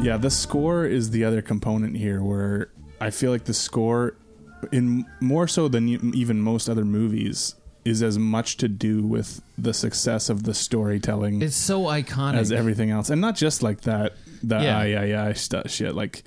[0.00, 0.16] Yeah.
[0.16, 4.14] The score is the other component here, where I feel like the score
[4.72, 9.72] in more so than even most other movies, is as much to do with the
[9.72, 12.34] success of the storytelling It's so iconic.
[12.38, 14.82] as everything else, and not just like that that Yeah.
[14.84, 15.94] yeah yeah yeah stuff shit.
[15.94, 16.22] Like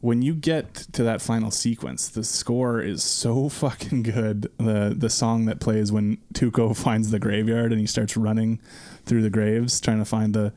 [0.00, 4.50] when you get to that final sequence, the score is so fucking good.
[4.58, 8.60] The the song that plays when Tuco finds the graveyard and he starts running
[9.04, 10.52] through the graves trying to find the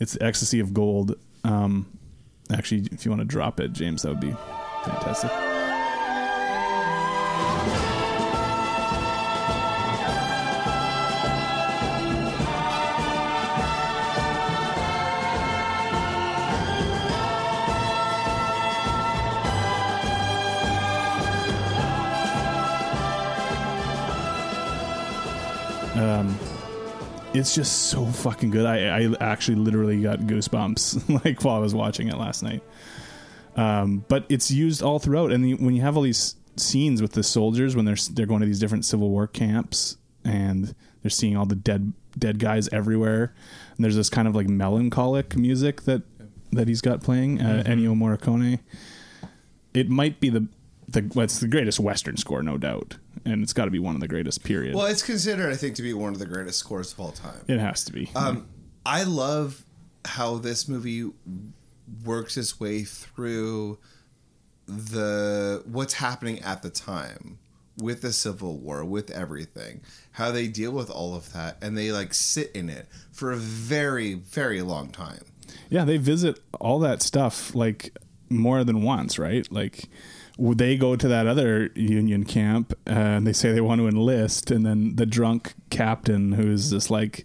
[0.00, 1.16] it's the ecstasy of gold.
[1.44, 1.98] Um,
[2.52, 4.34] actually, if you want to drop it, James, that would be
[4.84, 5.51] fantastic.
[27.34, 28.66] It's just so fucking good.
[28.66, 32.62] I, I actually literally got goosebumps like while I was watching it last night.
[33.56, 37.12] Um, but it's used all throughout, and you, when you have all these scenes with
[37.12, 41.36] the soldiers when they're they're going to these different Civil War camps and they're seeing
[41.36, 43.34] all the dead dead guys everywhere,
[43.76, 46.02] and there's this kind of like melancholic music that
[46.52, 48.60] that he's got playing, uh, Ennio Morricone.
[49.74, 50.46] It might be the
[50.88, 53.94] the well, it's the greatest Western score, no doubt, and it's got to be one
[53.94, 54.44] of the greatest.
[54.44, 54.74] Period.
[54.74, 57.40] Well, it's considered, I think, to be one of the greatest scores of all time.
[57.48, 58.10] It has to be.
[58.14, 58.48] Um,
[58.84, 59.64] I love
[60.04, 61.10] how this movie
[62.04, 63.78] works its way through
[64.66, 67.38] the what's happening at the time
[67.78, 69.80] with the Civil War, with everything,
[70.12, 73.36] how they deal with all of that, and they like sit in it for a
[73.36, 75.24] very, very long time.
[75.70, 77.96] yeah, they visit all that stuff like
[78.28, 79.50] more than once, right?
[79.50, 79.88] Like
[80.54, 84.50] they go to that other Union camp uh, and they say they want to enlist,
[84.50, 87.24] and then the drunk captain who's just like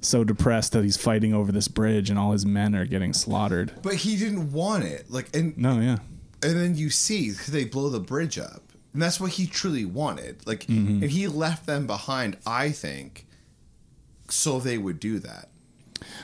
[0.00, 3.72] so depressed that he's fighting over this bridge and all his men are getting slaughtered.
[3.82, 5.98] But he didn't want it, like, and No, yeah.
[6.42, 10.46] and then you see they blow the bridge up, and that's what he truly wanted.
[10.46, 11.02] Like, Mm-hmm.
[11.04, 12.36] and he left them behind.
[12.46, 13.26] I think,
[14.28, 15.48] so they would do that.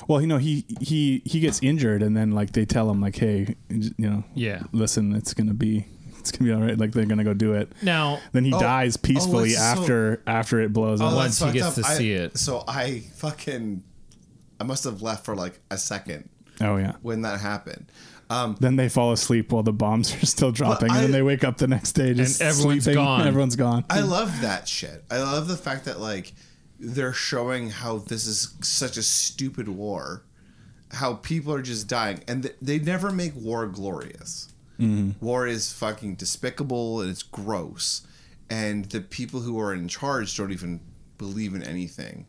[0.09, 3.17] Well, you know, he he he gets injured, and then like they tell him like,
[3.17, 4.65] hey, you know, Yeah.
[4.73, 5.87] listen, it's gonna be
[6.21, 6.79] it's gonna be all right.
[6.79, 7.73] Like they're gonna go do it.
[7.83, 11.15] Now, Then he Oh, dies oh, peacefully so- after after it blows up.
[11.15, 12.39] Once he fucked gets to I- see it.
[12.39, 13.83] So I fucking,
[14.61, 16.29] I must have left for like a second
[16.61, 16.93] oh yeah.
[17.03, 17.87] when that happened.
[18.29, 21.43] Um, Then they fall asleep while the bombs are still dropping, and then they wake
[21.43, 23.03] up the next day just And everyone's sleeping.
[23.03, 23.27] gone.
[23.27, 23.85] Everyone's gone.
[23.91, 25.03] I love that shit.
[25.11, 26.33] I love the fact that like
[26.79, 30.23] they're showing how this is such a stupid war,
[30.93, 34.47] how people are just dying, and th- they never make war glorious.
[35.21, 38.03] War is fucking despicable and it's gross,
[38.49, 40.81] and the people who are in charge don't even
[41.19, 42.27] believe in anything.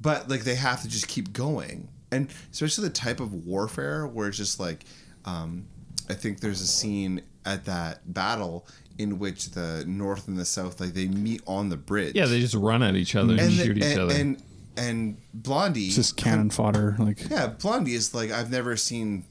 [0.00, 4.28] But like they have to just keep going, and especially the type of warfare where
[4.28, 4.84] it's just like,
[5.24, 5.66] um,
[6.08, 8.66] I think there's a scene at that battle
[8.98, 12.14] in which the North and the South like they meet on the bridge.
[12.14, 14.14] yeah, they just run at each other and, and shoot the- each and, other.
[14.14, 14.42] and
[14.76, 16.94] and Blondie It's just cannon fodder.
[17.00, 19.24] Like yeah, Blondie is like I've never seen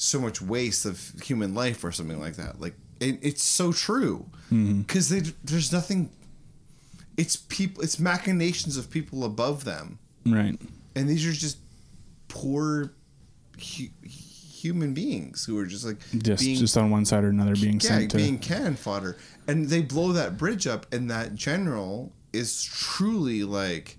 [0.00, 2.58] so much waste of human life or something like that.
[2.58, 4.80] Like it, it's so true mm-hmm.
[4.80, 5.10] because
[5.44, 6.10] there's nothing.
[7.16, 7.84] It's people.
[7.84, 10.58] It's machinations of people above them, right.
[10.96, 11.58] and these are just
[12.28, 12.94] poor
[13.58, 17.74] hu- human beings who are just like Just just on one side or another being
[17.74, 18.16] yeah, sent to.
[18.16, 19.18] being cannon fodder.
[19.46, 23.98] And they blow that bridge up, and that general is truly like,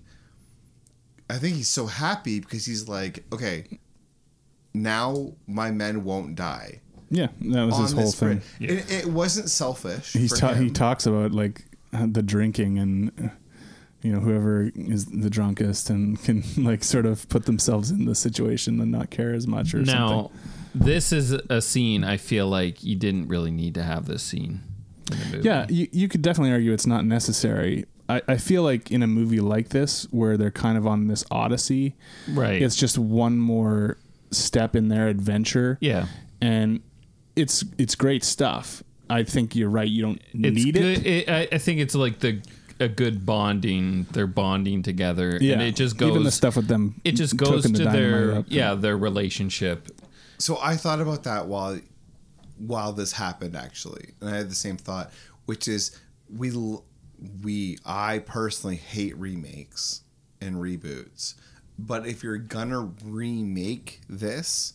[1.30, 3.78] I think he's so happy because he's like, okay,
[4.74, 6.80] now my men won't die
[7.12, 8.40] yeah, that was his whole thing.
[8.58, 8.70] bridge.
[8.70, 10.14] It, it wasn't selfish.
[10.14, 13.30] He's ta- he talks about like the drinking and
[14.00, 18.14] you know whoever is the drunkest and can like sort of put themselves in the
[18.14, 20.38] situation and not care as much or now, something.
[20.74, 24.62] this is a scene I feel like you didn't really need to have this scene
[25.10, 25.46] in the movie.
[25.46, 27.84] Yeah, you, you could definitely argue it's not necessary.
[28.08, 31.26] I, I feel like in a movie like this, where they're kind of on this
[31.30, 31.94] odyssey,
[32.30, 32.62] right.
[32.62, 33.98] it's just one more
[34.32, 35.78] step in their adventure.
[35.80, 36.06] yeah.
[36.40, 36.80] and
[37.36, 38.82] it's it's great stuff.
[39.08, 39.88] I think you're right.
[39.88, 40.84] You don't It's need good.
[40.98, 41.06] it.
[41.06, 42.40] It, I, I think it's like the
[42.80, 44.06] a good bonding.
[44.12, 46.10] They're bonding together, Yeah, and it just goes.
[46.10, 47.00] Even the stuff with them.
[47.04, 48.44] it just goes cooking to the dynamite their up.
[48.48, 49.88] yeah their relationship.
[50.38, 51.78] So I thought about that while
[52.58, 55.10] while this happened actually, and I had the same thought,
[55.46, 55.98] which is
[56.34, 56.50] we
[57.42, 60.02] we I personally hate remakes
[60.40, 61.34] and reboots,
[61.78, 64.74] but if you're gonna remake this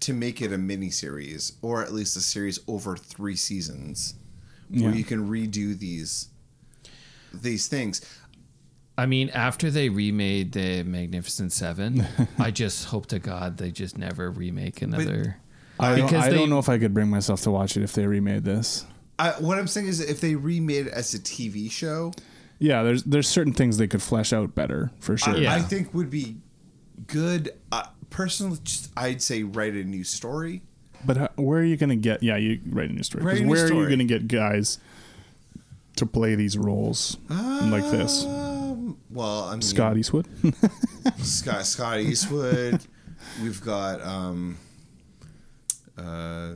[0.00, 4.14] to make it a mini series or at least a series over three seasons,
[4.68, 4.96] where Yeah.
[4.96, 6.28] you can redo these
[7.32, 8.00] these things.
[8.98, 12.06] I mean, after they remade the Magnificent Seven,
[12.38, 15.38] I just hope to God they just never remake another.
[15.78, 17.92] I, don't, I they- don't know if I could bring myself to watch it if
[17.94, 18.84] they remade this.
[19.18, 22.12] I, what I'm saying is, if they remade it as a TV show,
[22.60, 25.34] Yeah, there's there's certain things they could flesh out better for sure.
[25.34, 25.54] I, Yeah.
[25.54, 26.36] I think would be
[27.08, 27.52] good.
[27.72, 30.62] Uh, personally, just I'd say write a new story.
[31.04, 32.22] But how, where are you going to get?
[32.22, 33.24] Yeah, you write a new story.
[33.24, 34.78] Write 'Cause a new where are you going to get guys
[35.96, 38.24] to play these roles like this?
[38.26, 40.26] Um, well, I mean, Scott Eastwood.
[41.18, 42.80] Scott Scott Eastwood.
[43.42, 44.58] We've got um
[45.96, 46.54] uh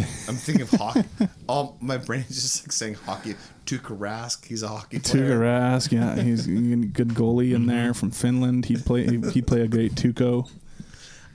[0.00, 1.04] I'm thinking of hockey.
[1.48, 3.34] All my brain is just like saying hockey.
[3.66, 5.30] Tuukka Rask, he's a hockey player.
[5.30, 8.66] Tuukka Rask, yeah, he's a good goalie in there from Finland.
[8.66, 10.48] He'd play he'd play a great Tuco.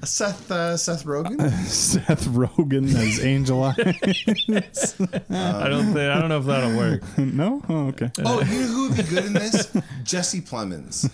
[0.03, 1.49] Seth uh, Seth Rogen.
[1.65, 4.95] Seth Rogen as Angel Eyes.
[5.29, 7.01] I don't think I don't know if that'll work.
[7.17, 8.09] no, oh, okay.
[8.23, 9.75] oh, you know who would be good in this?
[10.03, 11.11] Jesse Plemons,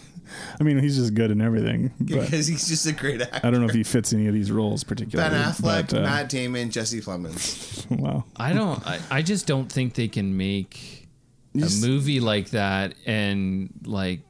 [0.59, 1.91] I mean, he's just good in everything.
[2.03, 3.39] Because he's just a great actor.
[3.43, 5.29] I don't know if he fits any of these roles particularly.
[5.29, 7.85] Ben Affleck, but, uh, Matt Damon, Jesse Plemons.
[7.99, 8.25] Wow.
[8.35, 8.85] I don't.
[8.85, 11.07] I, I just don't think they can make
[11.55, 14.21] a movie like that and like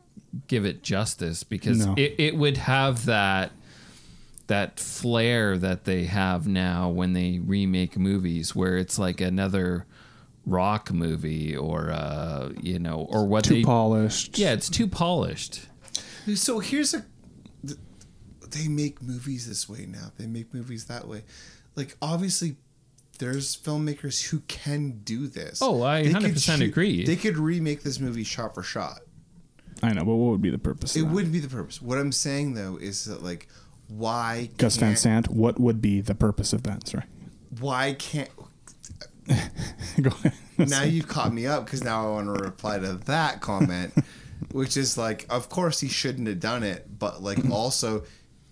[0.47, 1.93] give it justice because No.
[1.97, 3.51] it, it would have that
[4.47, 9.85] that flair that they have now when they remake movies where it's like another
[10.45, 14.37] rock movie or uh you know or what Too they polished.
[14.37, 15.65] yeah it's too polished
[16.33, 17.05] So here's a.
[18.49, 20.11] They make movies this way now.
[20.17, 21.23] They make movies that way.
[21.75, 22.55] Like obviously,
[23.19, 25.59] there's filmmakers who can do this.
[25.61, 27.05] Oh, I They could 100% shoot- agree.
[27.05, 28.99] They could remake this movie shot for shot.
[29.83, 30.95] I know, but what would be the purpose?
[30.95, 31.13] It of that?
[31.13, 31.81] wouldn't be the purpose.
[31.81, 33.49] What I'm saying though is that like,
[33.89, 35.29] why Gus Van can't- Sant.
[35.29, 36.87] What would be the purpose of that?
[36.87, 37.03] Sorry.
[37.59, 38.29] Why can't?
[40.01, 40.33] Go ahead.
[40.57, 43.93] Now you've caught me up because now I want to reply to that comment,
[44.51, 48.03] which is like, of course he shouldn't have done it, but like also,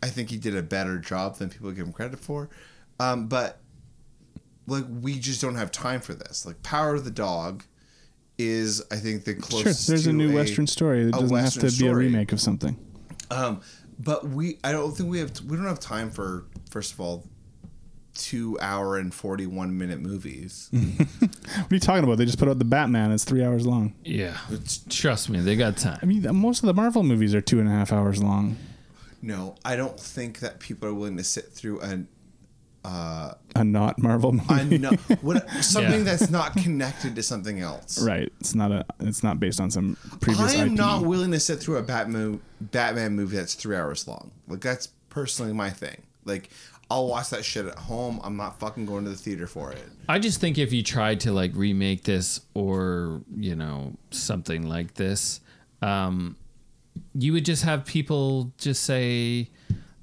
[0.01, 2.49] I think he did a better job than people give him credit for.
[2.99, 3.59] Um, but
[4.67, 6.45] like we just don't have time for this.
[6.45, 7.63] Like Power of the Dog
[8.37, 9.41] is, I think, the Sure.
[9.41, 9.87] closest.
[9.87, 11.03] There's to a new Western story.
[11.03, 12.77] It a doesn't have Western to be a remake of something.
[13.29, 13.61] Um,
[13.99, 17.25] but we, I don't think we have, we don't have time for first of all,
[18.13, 20.69] two hour and forty one minute movies.
[21.53, 22.17] What are you talking about?
[22.17, 23.11] They just put out the Batman.
[23.11, 23.93] It's three hours long.
[24.03, 24.37] yeah
[24.89, 27.67] trust me they got time I mean, most of the Marvel movies are two and
[27.67, 28.57] a half hours long.
[29.21, 32.07] No, I don't think that people are willing to sit through an
[32.85, 34.75] uh, A not Marvel movie.
[34.75, 34.89] a no,
[35.21, 36.03] what, something Yeah.
[36.03, 38.01] that's not connected to something else.
[38.05, 38.31] right.
[38.41, 38.85] It's not a.
[38.99, 40.73] It's not based on some previous I am IP.
[40.73, 44.31] not willing to sit through a Batman Batman movie that's three hours long.
[44.49, 46.01] Like that's personally my thing.
[46.25, 46.49] Like
[46.89, 48.19] I'll watch that shit at home.
[48.23, 49.83] I'm not fucking going to the theater for it.
[50.07, 54.93] I just think if you tried to like remake this or you know something like
[54.95, 55.39] this,
[55.81, 56.35] um,
[57.15, 59.49] you would just have people just say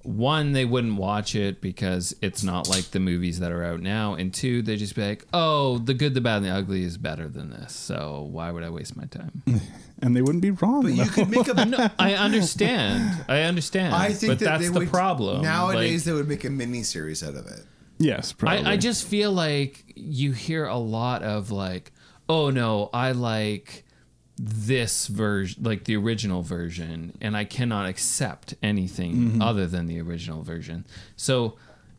[0.03, 4.15] one they wouldn't watch it because it's not like the movies that are out now,
[4.15, 6.97] and two they just be like, oh, the good, the bad, and the ugly is
[6.97, 9.43] better than this, so why would I waste my time?
[10.03, 10.83] and they wouldn't be wrong.
[10.83, 11.65] But you could make a.
[11.67, 16.07] no, I understand, I understand, I think but that that's they the would, problem Nowadays,
[16.07, 17.65] Like, they would make a mini series out of it.
[17.99, 18.65] yes, probably.
[18.65, 21.93] I, I just feel like you hear a lot of like,
[22.29, 23.85] oh no, I like
[24.43, 30.43] this version, like the original version, and I cannot accept anything other than the original
[30.43, 30.87] version.
[31.15, 31.57] So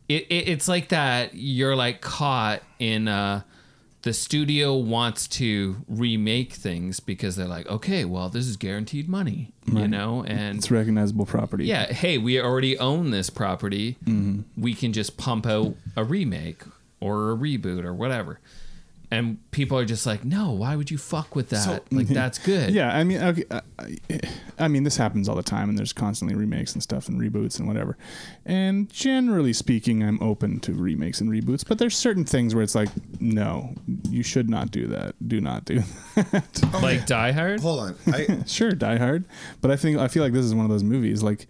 [0.08, 3.42] it, it it's like that you're like caught in uh
[4.02, 9.52] the studio wants to remake things because they're like, okay, well, this is guaranteed money,
[9.64, 11.66] you know, and it's recognizable property.
[11.66, 13.96] yeah, hey, we already own this property.
[14.56, 16.64] We can just pump out a remake
[16.98, 18.40] or a reboot or whatever.
[19.12, 21.68] And people are just like, no, why would you fuck with that?
[21.92, 22.14] like, mm-hmm.
[22.14, 22.70] that's good.
[22.70, 24.20] Yeah, I mean, okay, I, I-
[24.58, 27.58] I mean, this happens all the time, and there's constantly remakes and stuff and reboots
[27.58, 27.98] and whatever.
[28.46, 32.74] And generally speaking, I'm open to remakes and reboots, but there's certain things where it's
[32.74, 32.88] like,
[33.20, 33.74] no,
[34.08, 35.14] you should not do that.
[35.26, 35.82] Do not do
[36.14, 36.80] that.
[36.82, 37.60] Like Die Hard?
[37.60, 39.24] Hold on, I sure, Die Hard,
[39.60, 41.48] but I think I feel like this is one of those movies like.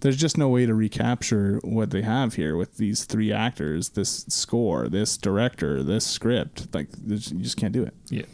[0.00, 4.24] There's just no way to recapture what they have here with these three actors, this
[4.28, 6.74] score, this director, this script.
[6.74, 7.94] Like, you just can't do it.
[8.08, 8.24] Yeah.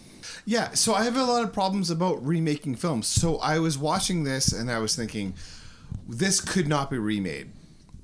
[0.45, 3.09] Yeah, so I have a lot of problems about remaking films.
[3.09, 5.35] So I was watching this and I was thinking,
[6.09, 7.51] this could not be remade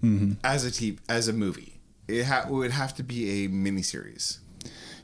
[0.03, 0.33] mm-hmm.
[0.42, 1.81] as a t- as a movie.
[2.09, 4.38] It, ha- it would have to be a miniseries.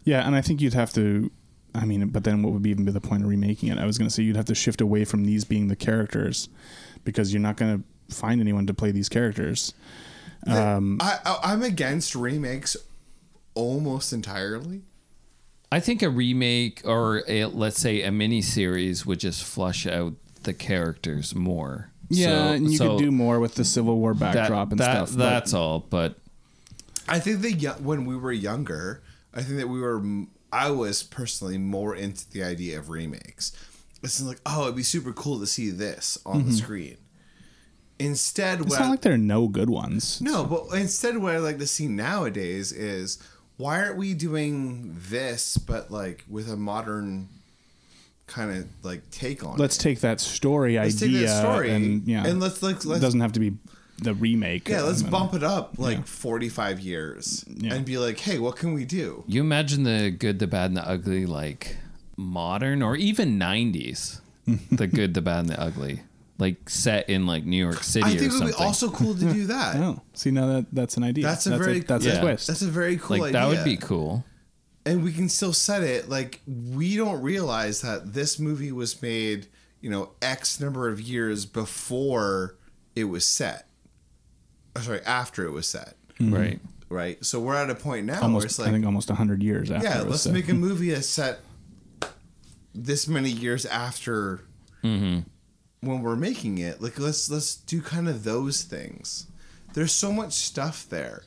[0.04, 1.30] Yeah, and I think you'd have to.
[1.74, 3.78] I mean, but then what would even be the point of remaking it?
[3.78, 6.48] I was going to say you'd have to shift away from these being the characters
[7.04, 9.74] because you're not going to find anyone to play these characters.
[10.46, 12.76] Um, I, I I'm against remakes
[13.54, 14.82] almost entirely.
[15.70, 20.14] I think a remake or a, let's say a mini series would just flush out
[20.44, 21.90] the characters more.
[22.08, 24.80] yeah, So- and you so could do more with the Civil War that, backdrop and
[24.80, 25.18] that- stuff.
[25.18, 25.80] but- That's all.
[25.80, 26.14] But
[27.06, 29.02] I think that yo- when we were younger,
[29.34, 30.02] I think that we were
[30.50, 33.52] I was personally more into the idea of remakes.
[34.02, 36.96] It's like, oh, it'd be super cool to see this on the screen.
[37.98, 40.20] Instead, It's what not I- like there are no good ones.
[40.20, 43.18] no, but instead, what I like to see nowadays is
[43.56, 47.28] why aren't we doing this, but like with a modern
[48.28, 49.80] kind of like take on Let's it?
[49.80, 53.20] take that story Let's take idea that story and yeah, and let's like let's doesn't
[53.20, 53.54] have to be
[54.02, 54.68] the remake.
[54.68, 57.72] yeah let's Um, bump it up like 45 years Yeah.
[57.74, 60.76] and be like hey what can we do You imagine the good, the bad, and
[60.76, 61.78] the ugly, like
[62.18, 64.20] modern or even 90s.
[64.70, 66.02] the good, the bad, and the ugly.
[66.38, 68.56] Like set in like New York City i or think it would something.
[68.58, 71.24] be also cool to do that Oh, see now that that's an idea.
[71.24, 72.18] That's a very- that's Yeah.
[72.18, 72.46] a twist.
[72.46, 74.24] that's a very cool like idea that would be cool.
[74.86, 79.48] and we can still set it like we don't realize that this movie was made
[79.80, 82.54] you know x number of years before
[82.94, 83.66] it was set
[84.76, 86.32] Oh, sorry after it was set mm-hmm.
[86.34, 86.60] Right.
[86.88, 89.72] right so we're at a point now where almost it's I think almost hundred years
[89.72, 89.88] after.
[89.88, 90.32] yeah it was let's set.
[90.34, 91.40] make a movie that's set
[92.74, 94.40] this many years after
[94.84, 95.20] mm-hmm.
[95.80, 99.26] When we're making it like let's let's do kind of those things.
[99.74, 101.22] There's so much stuff there.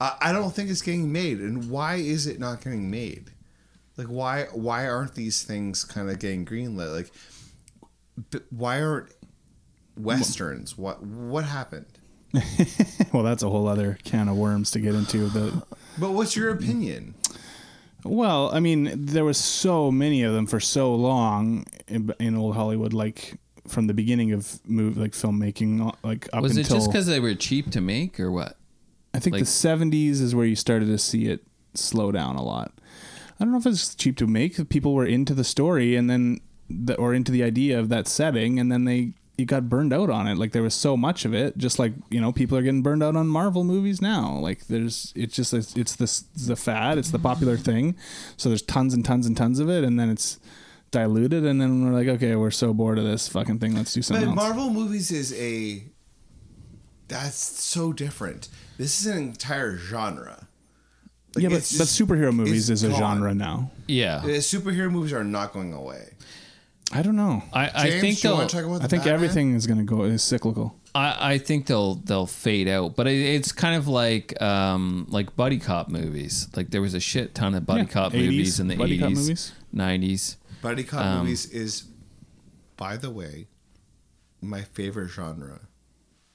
[0.00, 3.30] I I don't think it's getting made and why is it not getting made?
[3.96, 6.94] Like why why aren't these things kind of getting greenlit?
[6.94, 7.10] Like
[8.30, 9.12] b- why aren't
[9.96, 10.78] westerns?
[10.78, 11.86] What what happened?
[13.12, 15.28] Well, that's a whole other can of worms to get into.
[15.28, 15.64] The
[15.98, 17.14] but what's your opinion?
[18.04, 22.54] Well, I mean, there was so many of them for so long in, in old
[22.54, 23.34] Hollywood, like
[23.70, 26.90] from the beginning of move like filmmaking, uh, like up until Was it until just
[26.90, 28.56] because they were cheap to make or what?
[29.14, 31.44] I think like- the '70s is where you started to see it
[31.74, 32.72] slow down a lot.
[33.38, 34.68] I don't know if it's cheap to make.
[34.68, 38.58] People were into the story and then, the, or into the idea of that setting,
[38.58, 40.36] and then they you got burned out on it.
[40.36, 43.02] Like there was so much of it, just like you know people are getting burned
[43.02, 44.38] out on Marvel movies now.
[44.38, 47.96] Like there's it's just it's, it's this the fad, it's the popular thing.
[48.36, 50.38] So there's tons and tons and tons of it, and then it's
[50.90, 53.74] diluted, and then we're like, okay, we're so bored of this fucking thing.
[53.76, 54.48] Let's do something But else.
[54.56, 55.84] Marvel movies is a
[57.08, 58.48] that's so different.
[58.78, 60.46] This is an entire genre.
[61.34, 63.70] Like, yeah, but, it's but just- superhero movies it's is a genre now.
[63.86, 64.16] Yeah.
[64.18, 66.14] Uh, superhero movies are not going away.
[66.92, 67.44] I don't know.
[67.52, 69.14] I, I James, think do you they'll want to talk about the I think Batman?
[69.14, 70.74] everything is going to go is cyclical.
[70.92, 75.36] I, I think they'll they'll fade out, but it, it's kind of like um like
[75.36, 76.48] buddy cop movies.
[76.56, 79.00] Like there was a shit ton of buddy Yeah, cop 80s movies in the eighties,
[79.00, 79.52] movies.
[79.72, 80.36] nineties.
[80.62, 81.84] Buddy cop Um, movies is,
[82.76, 83.46] by the way,
[84.40, 85.60] my favorite genre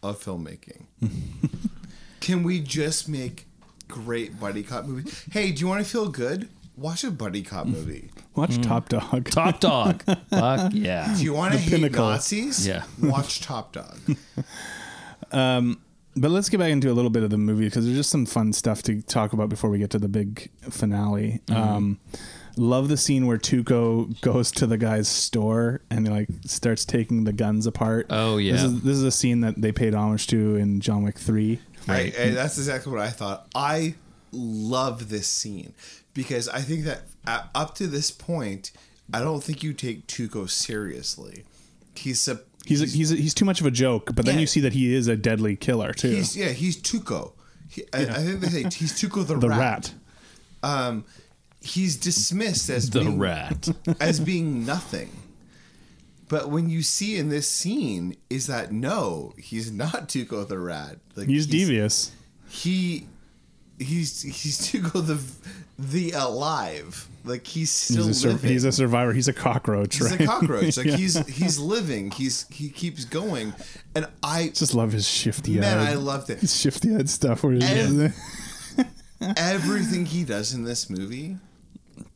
[0.04, 0.86] of filmmaking.
[2.20, 3.48] Can we just make
[3.88, 5.24] great buddy cop movies?
[5.32, 6.50] Hey, do you want to feel good?
[6.76, 8.10] Watch a buddy cop movie.
[8.36, 9.30] Watch Top Dog.
[9.30, 10.04] Top Dog.
[10.30, 11.14] Fuck yeah.
[11.16, 12.10] Do you want to The hate pinnacle.
[12.10, 12.68] Nazis?
[12.68, 12.84] Yeah.
[13.02, 14.00] Watch Top Dog.
[16.16, 18.26] But let's get back into a little bit of the movie because there's just some
[18.26, 21.42] fun stuff to talk about before we get to the big finale.
[21.48, 21.62] Mm-hmm.
[21.62, 22.00] Um,
[22.58, 27.34] love the scene where Tuco goes to the guy's store and like starts taking the
[27.34, 28.08] guns apart.
[28.10, 28.68] Oh, This yeah.
[28.68, 31.60] is, this is a scene that they paid homage to in John Wick Three.
[31.88, 33.48] I, I, that's exactly what I thought.
[33.54, 33.96] I
[34.32, 35.74] love this scene
[36.14, 38.72] because I think that at, up to this point,
[39.14, 41.44] I don't think you take Tuco seriously.
[41.94, 44.42] He's a He's he's, he's, he's too much of a joke, but then Yeah.
[44.42, 46.10] you see that he is a deadly killer too.
[46.10, 47.34] he's yeah he's Tuco.
[47.70, 49.60] He, I, I think they say he's Tuco the, the rat.
[49.60, 49.94] rat.
[50.64, 51.06] Um,
[51.62, 53.70] he's dismissed as The being, rat.
[54.00, 55.10] as being nothing.
[56.28, 60.98] But when you see in this scene is that no, he's not Tuco the rat.
[61.16, 62.12] Like He's, devious.
[62.50, 63.06] he
[63.78, 65.20] he's he's Tuco the
[65.78, 67.08] the alive.
[67.26, 68.52] Like he's still He's a, sur- living.
[68.52, 69.12] he's a survivor.
[69.14, 70.22] He's a cockroach, He's right?
[70.22, 70.78] a cockroach.
[70.78, 70.96] Like Yeah.
[70.98, 72.12] he's he's living.
[72.12, 73.54] He's he keeps going,
[73.96, 76.40] and I just love his shifty man, eyed, I loved it.
[76.40, 77.44] his shifty eyed stuff.
[77.44, 78.16] Where he's Ev-
[79.38, 81.38] Everything he does in this movie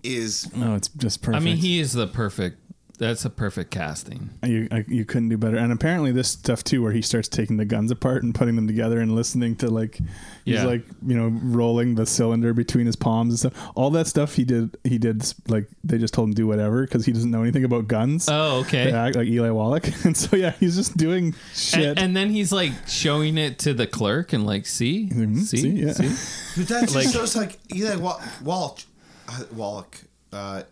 [0.04, 1.42] is oh, it's just perfect.
[1.42, 2.60] I mean, he is the perfect.
[3.00, 4.30] That's a perfect casting.
[4.46, 5.56] You I, you couldn't do better.
[5.58, 8.68] And apparently this stuff too, where he starts taking the guns apart and putting them
[8.68, 9.96] together and listening to like
[10.44, 10.66] he's Yeah.
[10.66, 13.72] like you know rolling the cylinder between his palms and stuff.
[13.76, 14.78] All that stuff he did.
[14.84, 17.88] He did like they just told him do whatever because he doesn't know anything about
[17.88, 18.28] guns.
[18.30, 18.92] Oh, okay.
[18.92, 21.86] Act like Eli Wallach, and so yeah, he's just doing shit.
[21.86, 25.58] And, and then he's like showing it to the clerk and like, see, Mhm, see,
[25.58, 25.94] see, yeah.
[25.94, 26.10] see.
[26.60, 28.80] But that just Like- shows like Eli Wall- Wallach,
[29.30, 30.02] uh, Wallach,
[30.34, 30.64] uh,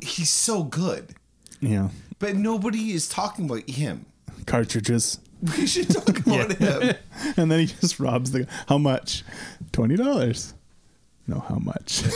[0.00, 1.14] he's so good,
[1.62, 1.88] yeah,
[2.18, 4.04] but nobody is talking about him.
[4.46, 5.18] cartridges.
[5.58, 6.94] We should talk about him.
[7.36, 8.46] And then he just robs the.
[8.68, 9.24] How much?
[9.72, 10.54] Twenty dollars.
[11.26, 12.02] No, how much?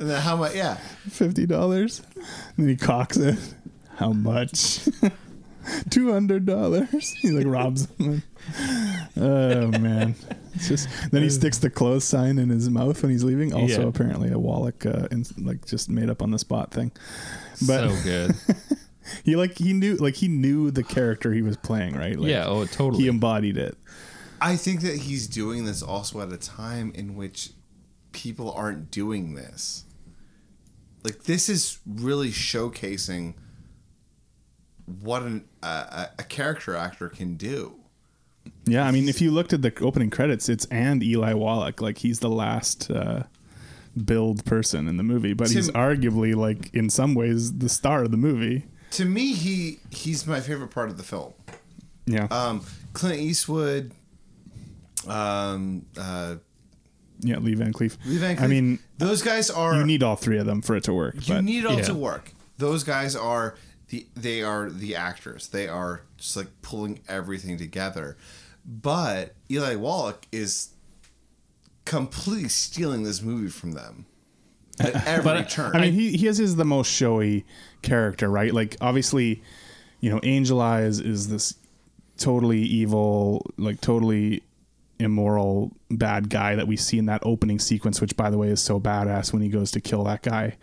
[0.00, 0.54] And then how much?
[0.56, 0.76] Yeah,
[1.10, 2.00] Fifty dollars.
[2.16, 2.24] And
[2.56, 3.38] then he cocks it.
[3.96, 4.80] How much?
[5.90, 7.10] Two hundred dollars.
[7.20, 8.22] He like robs them.
[9.20, 10.14] Oh man,
[10.54, 13.52] it's just then he sticks the clothes sign in his mouth when he's leaving.
[13.52, 13.86] Also, Yeah.
[13.88, 16.90] apparently a Wallach, uh, in, like just made up on the spot thing.
[17.66, 18.34] But so good.
[19.24, 22.18] he like he knew like he knew the character he was playing, right?
[22.18, 22.46] Like, yeah.
[22.46, 23.02] Oh, totally.
[23.02, 23.76] he embodied it.
[24.40, 27.50] I think that he's doing this also at a time in which
[28.12, 29.84] people aren't doing this.
[31.04, 33.34] Like this is really showcasing
[35.02, 37.76] what an, uh, a, a character actor can do.
[38.70, 41.80] Yeah, I mean, if you looked at the opening credits, it's and Eli Wallach.
[41.80, 43.24] Like he's the last uh,
[44.04, 48.04] billed person in the movie, but he's Tim- arguably like in some ways the star
[48.04, 48.66] of the movie.
[48.92, 51.32] To me, he he's my favorite part of the film.
[52.06, 53.92] Yeah, Um, Clint Eastwood,
[55.06, 56.36] um, uh,
[57.20, 57.96] yeah, Lee Van Cleef.
[58.06, 58.42] Lee Van Cleef.
[58.42, 61.14] I mean, those guys are you need all three of them for it to work.
[61.28, 61.84] you but need it all Yeah.
[61.84, 62.32] to work.
[62.58, 63.54] Those guys are
[63.88, 65.48] the they are the actors.
[65.48, 68.16] They are just like pulling everything together.
[68.64, 70.70] But Eli Wallach is
[71.84, 74.06] completely stealing this movie from them
[74.80, 75.74] at every turn.
[75.74, 77.44] I mean, he he has his the most showy
[77.82, 78.52] character, right?
[78.52, 79.42] Like obviously,
[80.00, 81.54] you know, Angel Eyes is this
[82.16, 84.42] totally evil, like totally
[84.98, 88.60] immoral bad guy that we see in that opening sequence, which by the way is
[88.60, 90.56] so badass when he goes to kill that guy,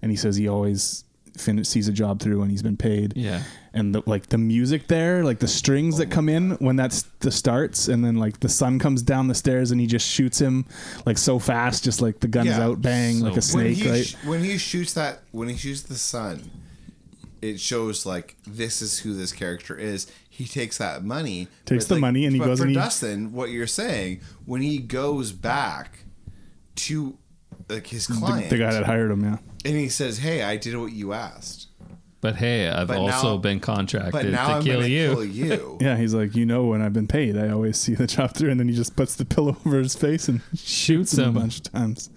[0.00, 1.04] and he says he always
[1.40, 3.14] fin- sees a job through and he's been paid.
[3.16, 3.42] Yeah.
[3.72, 7.30] And the, like the music there, like the strings that come in when that's the
[7.30, 10.66] starts, and then like the son comes down the stairs and he just shoots him
[11.06, 12.64] like so fast, just like the gun's Yeah.
[12.64, 14.04] out, bang, So like a when snake, he right?
[14.06, 16.50] sh- when he shoots that when he shoots the son,
[17.42, 20.06] it shows like this is who this character is.
[20.28, 22.74] He takes that money, Takes the like- money and he but goes for and he-
[22.76, 23.32] Dustin.
[23.32, 26.04] What you're saying when he goes back
[26.76, 27.16] to
[27.70, 29.38] like his the, client, the guy that hired him, yeah.
[29.64, 31.68] and he says, "Hey, I did what you asked,
[32.20, 35.10] But hey, I've But also now- been contracted but now to I'm kill you.
[35.14, 38.06] kill you." Yeah, he's like, you know, when I've been paid, I always see the
[38.06, 41.36] job through, and then he just puts the pillow over his face and Shoots him
[41.36, 42.10] a bunch of times.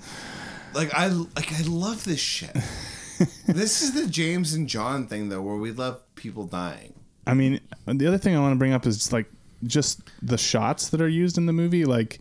[0.74, 2.54] Like I like I love this shit.
[3.48, 6.94] this is the James and John thing though, where we love people dying.
[7.26, 9.28] I mean, the other thing I want to bring up is like
[9.64, 11.86] just the shots that are used in the movie.
[11.86, 12.20] Like,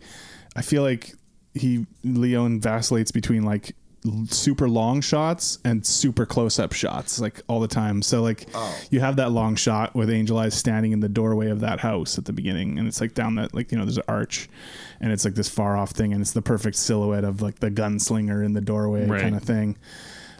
[0.55, 1.13] I feel like
[1.53, 3.75] he Leone vacillates between like
[4.29, 8.01] super long shots and super close up shots like all the time.
[8.01, 8.77] So like Oh.
[8.91, 12.17] you have that long shot with Angel Eyes standing in the doorway of that house
[12.17, 14.49] at the beginning and it's like down that like you know there's an arch
[14.99, 17.71] and it's like this far off thing and it's the perfect silhouette of like the
[17.71, 19.21] gunslinger in the doorway Right.
[19.21, 19.77] kind of thing.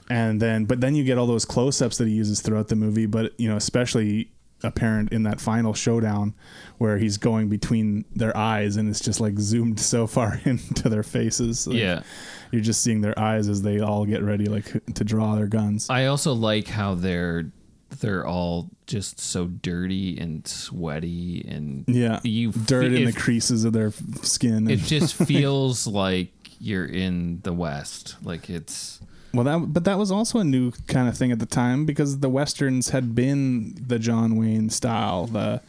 [0.10, 2.76] And then but then you get all those close ups that he uses throughout the
[2.76, 4.30] movie, but you know, especially
[4.64, 6.34] apparent in that final showdown
[6.78, 11.04] where he's going between their eyes and it's just like zoomed so far into their
[11.04, 11.68] faces.
[11.68, 12.04] Like, Yeah.
[12.52, 15.90] You're just seeing their eyes as they all get ready like to draw their guns.
[15.90, 17.52] I also like how they're
[18.00, 22.20] they're all just so dirty and sweaty and yeah.
[22.24, 23.92] you dirt fe- in the creases of their
[24.24, 24.70] skin.
[24.70, 29.00] it just feels like you're in the west like it's
[29.34, 32.20] Well, that but that was also a new kind of thing at the time because
[32.20, 35.26] the westerns had been the John Wayne style.
[35.26, 35.62] The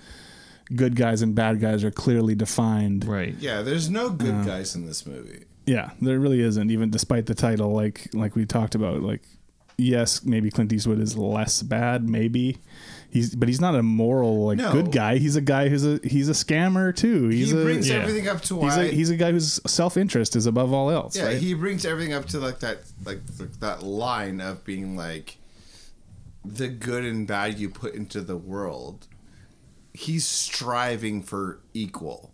[0.75, 3.07] good guys and bad guys are clearly defined.
[3.07, 5.45] right Yeah, there's no good uh, guys in this movie.
[5.67, 6.71] Yeah, there really isn't.
[6.71, 9.23] Even despite the title, like like we talked about, like
[9.79, 12.59] yes, maybe Clint Eastwood is less bad, maybe.
[13.15, 14.73] He's but he's not a moral like No.
[14.73, 15.19] good guy.
[15.19, 17.29] He's a guy who's a he's a scammer too.
[17.29, 17.95] He's he a brings yeah.
[17.99, 20.91] everything up to he's why a he's a guy whose self interest is above all
[20.91, 21.15] else.
[21.17, 21.39] yeah right?
[21.39, 25.37] he brings everything up to like that like th- that line of being like
[26.45, 29.07] the good and bad you put into the world.
[29.93, 32.33] He's striving for equal.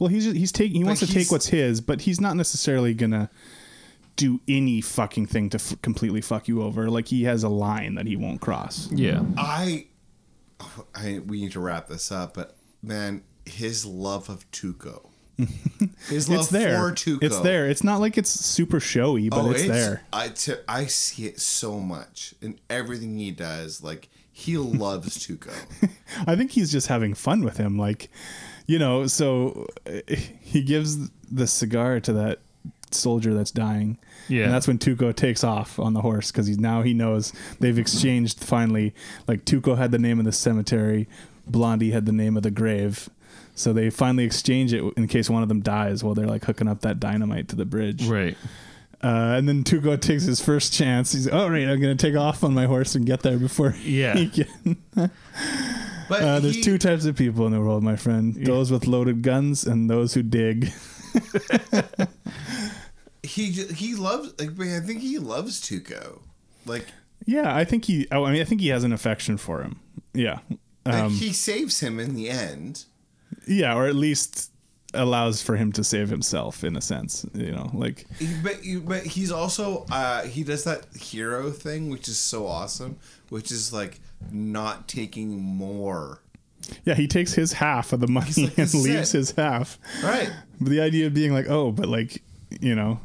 [0.00, 2.36] Well, he's just, he's taking he wants to he's- take what's his, but he's not
[2.36, 3.28] necessarily gonna
[4.16, 6.90] do any fucking thing to f- completely fuck you over.
[6.90, 8.88] Like he has a line that he won't cross.
[8.92, 9.86] yeah I,
[10.94, 15.10] I we need to wrap this up, but man, his love of Tuco,
[16.08, 16.78] his love It's there.
[16.78, 17.68] for Tuco, It's there.
[17.68, 20.02] It's not like it's super showy, but oh, it's, there.
[20.12, 23.82] I t- I see it so much in everything he does.
[23.82, 25.52] Like he loves Tuco.
[26.26, 27.78] I think he's just having fun with him.
[27.78, 28.10] Like,
[28.66, 30.00] you know, so uh,
[30.40, 32.40] he gives the cigar to that
[32.96, 33.98] soldier that's dying.
[34.28, 34.44] Yeah.
[34.44, 37.78] And that's when Tuco takes off on the horse because he's now he knows they've
[37.78, 38.94] exchanged finally.
[39.28, 41.08] Like Tuco had the name of the cemetery,
[41.46, 43.08] Blondie had the name of the grave.
[43.54, 46.68] So they finally exchange it in case one of them dies while they're like hooking
[46.68, 48.06] up that dynamite to the bridge.
[48.06, 48.36] right
[49.02, 51.12] Uh, and then Tuco takes his first chance.
[51.12, 54.14] He's oh right, I'm gonna take off on my horse and get there before Yeah.
[54.14, 54.76] he can.
[56.08, 58.34] But Uh, there's he- two types of people in the world, my friend.
[58.44, 60.70] Those with loaded guns and those who dig.
[63.26, 66.20] He he loves like I think he loves Tuco.
[66.64, 66.86] Like,
[67.26, 68.06] Yeah, I think he.
[68.10, 69.80] Oh, I mean, I think he has an affection for him.
[70.14, 70.40] Yeah.
[70.84, 72.84] like, Um, he saves him in the end.
[73.46, 74.50] Yeah, or at least
[74.94, 77.26] allows for him to save himself in a sense.
[77.34, 78.06] You know, like
[78.42, 82.98] But but he's also uh, he does that hero thing, which is so awesome,
[83.28, 84.00] which is like
[84.30, 86.20] not taking more.
[86.84, 89.78] yeah, he takes his half of the money like, and leaves it." his half.
[90.02, 90.30] Right.
[90.60, 92.22] But the idea of being like, oh, but like,
[92.60, 93.00] you know,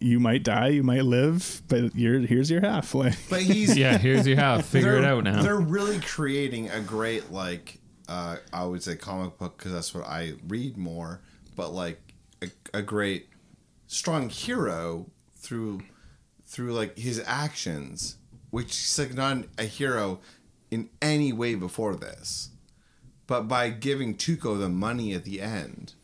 [0.00, 2.94] you might die, you might live, but you're here's your half.
[2.94, 4.66] Like, But he's Yeah, here's your half.
[4.66, 5.42] Figure it out now.
[5.42, 7.78] They're really creating a great like
[8.08, 11.20] uh, I would say comic book because that's what I read more,
[11.56, 12.00] but like
[12.42, 13.28] a, a great
[13.86, 15.82] strong hero through
[16.46, 18.16] through like his actions,
[18.50, 20.20] which he's like not a hero
[20.70, 22.50] in any way before this,
[23.26, 25.94] but by giving Tuco the money at the end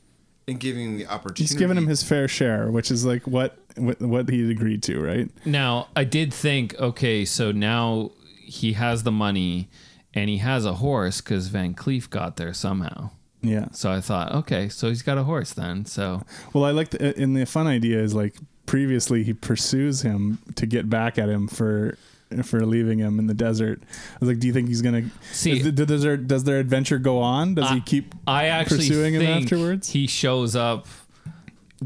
[0.48, 3.56] and giving him the opportunity, he's giving him his fair share, which is like what
[3.76, 5.30] what, what he agreed to, right?
[5.44, 9.68] Now, I did think, okay, so now he has the money
[10.14, 13.10] and he has a horse because Van Cleef got there somehow.
[13.40, 13.68] Yeah.
[13.72, 15.84] So I thought, okay, so he's got a horse then.
[15.84, 16.22] So
[16.52, 18.36] Well, I like the, uh, and the fun idea is like
[18.66, 21.96] previously he pursues him to get back at him for
[22.44, 23.82] for leaving him in the desert.
[23.82, 26.58] I was like, do you think he's gonna See- is the- does their does their
[26.58, 27.54] adventure go on?
[27.54, 29.90] Does he keep I actually pursuing him think afterwards?
[29.90, 30.86] He shows up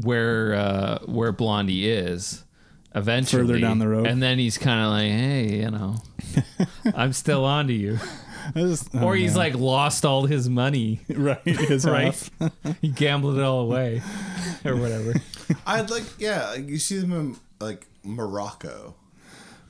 [0.01, 2.43] where uh, where Blondie is
[2.95, 4.07] eventually Further down the road.
[4.07, 5.95] and then he's kind of like, hey, you know,
[6.95, 7.99] I'm still onto you.
[8.55, 9.37] I just- oh, or he's man.
[9.37, 12.05] like lost all his money, right, his right?
[12.39, 12.51] half.
[12.81, 14.01] he gambled it all away,
[14.63, 15.13] or whatever.
[15.65, 18.95] I'd like yeah, you see them in like Morocco.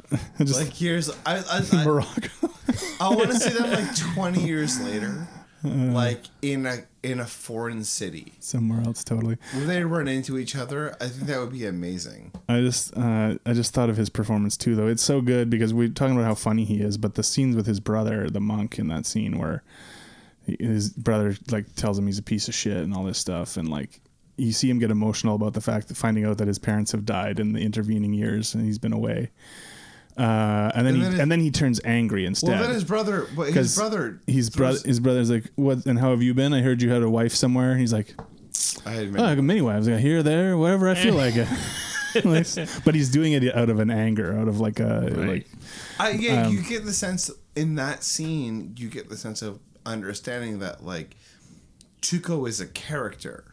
[0.40, 2.50] Just Like here's I I, I, Morocco.
[3.00, 5.28] I want to see them like 20 years later,
[5.64, 9.38] like in a in a foreign city Somewhere else, totally.
[9.54, 10.96] where they run into each other.
[11.00, 12.34] I think that would be amazing.
[12.50, 14.88] I just uh, I just thought of his performance too, though.
[14.88, 17.66] It's so good because we're talking about how funny he is, but the scenes with
[17.66, 19.64] his brother, the monk, in that scene where
[20.60, 23.70] his brother like tells him he's a piece of shit and all this stuff, and
[23.70, 24.00] like
[24.38, 27.06] you see him get emotional about the fact that finding out that his parents have
[27.06, 29.32] died in the intervening years and he's been away.
[30.18, 32.50] Uh, and then And he then it- and then he turns angry instead.
[32.50, 35.86] Well, then his brother, his brother, His brother, his brother's like, "What?
[35.86, 36.54] And how have you been?
[36.54, 38.16] I heard you had a wife somewhere." And he's like,
[38.86, 39.88] I had Oh, I got many wives.
[39.88, 41.48] Got here, there, wherever I feel like it.
[42.84, 45.46] But he's doing it out of an anger, out of like a like
[46.00, 48.74] I, yeah, Um, you get the sense in that scene.
[48.78, 51.16] You get the sense of understanding that like
[52.02, 53.44] Tuco is a character,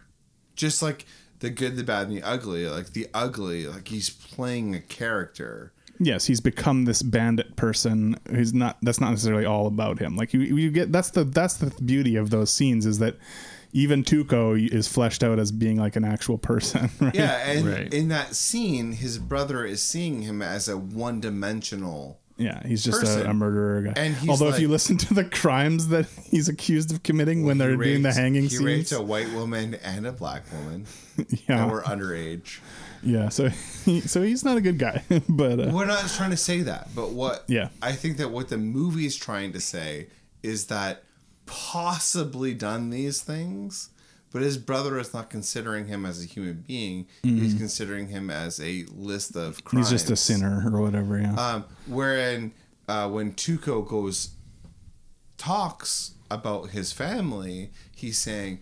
[0.57, 1.05] just like
[1.41, 2.67] the good, the bad, and the ugly.
[2.67, 5.73] Like the ugly, like he's playing a character.
[6.07, 8.78] Yes, he's become this bandit person who's not.
[8.82, 10.16] That's not necessarily all about him.
[10.16, 13.16] Like you, you get that's the that's the beauty of those scenes is that
[13.72, 16.90] even Tuco is fleshed out as being like an actual person.
[17.00, 17.14] Right?
[17.14, 17.92] Yeah, and Right.
[17.92, 22.20] in that scene, his brother is seeing him as a one-dimensional.
[22.36, 23.92] Yeah, he's just a, a murderer guy.
[23.96, 27.59] And he's Although if you listen to the crimes that he's accused of committing when
[27.59, 30.86] they're He doing the hanging He raped scenes, a white woman and a black woman
[31.48, 32.59] yeah, that were underage.
[33.05, 33.28] Yeah.
[33.28, 33.48] So,
[33.84, 36.88] he, so he's not a good guy, but uh, We're not trying to say that,
[36.94, 37.68] but what Yeah.
[37.82, 40.09] I think that what the movie is trying to say
[40.42, 41.05] is that
[41.46, 43.90] possibly done these things,
[44.32, 47.07] but his brother is not considering him as a human being.
[47.22, 49.86] He's considering him as a list of crimes.
[49.86, 49.94] Mm-hmm.
[49.94, 51.18] he's just a sinner or whatever.
[51.20, 51.34] Yeah.
[51.34, 52.52] Um, wherein
[52.88, 54.30] uh, when Tuco goes
[55.36, 58.61] talks about his family, he's saying,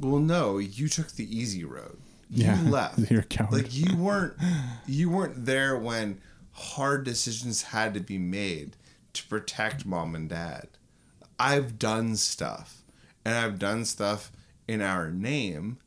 [0.00, 1.98] "Well, no, you took the easy road.
[2.30, 3.10] You Yeah, left.
[3.10, 4.34] you're a coward." Like you weren't,
[4.86, 6.20] you weren't there when
[6.52, 8.76] hard decisions had to be made
[9.12, 10.68] to protect mom and dad.
[11.38, 12.82] I've done stuff,
[13.24, 14.32] and I've done stuff
[14.66, 15.78] in our name."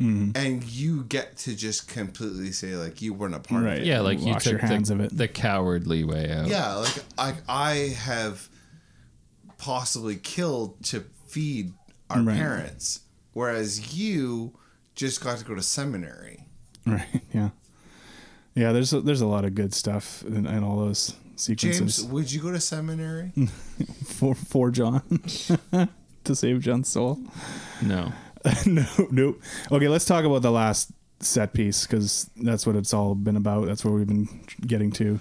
[0.00, 0.32] Mm-hmm.
[0.34, 3.74] And you get to just completely say like you weren't a part Right.
[3.74, 3.86] of it.
[3.86, 5.16] Yeah, like you Wash took your hands the, of it.
[5.16, 6.48] the cowardly way out.
[6.48, 8.48] Yeah, like I I have
[9.56, 11.72] possibly killed to feed
[12.10, 12.36] our Right.
[12.36, 13.00] parents,
[13.34, 14.58] whereas you
[14.94, 16.46] just got to go to seminary.
[16.86, 17.06] Right.
[17.32, 17.50] Yeah.
[18.54, 18.72] Yeah.
[18.72, 21.96] There's a, there's a lot of good stuff in, in all those sequences.
[21.98, 23.32] James, would you go to seminary?
[24.04, 25.02] for for John
[26.24, 27.18] to save John's soul.
[27.82, 28.12] No.
[28.66, 29.40] no, nope.
[29.72, 33.66] Okay, let's talk about the last set piece because that's what it's all been about.
[33.66, 34.28] That's where we've been
[34.66, 35.18] getting to.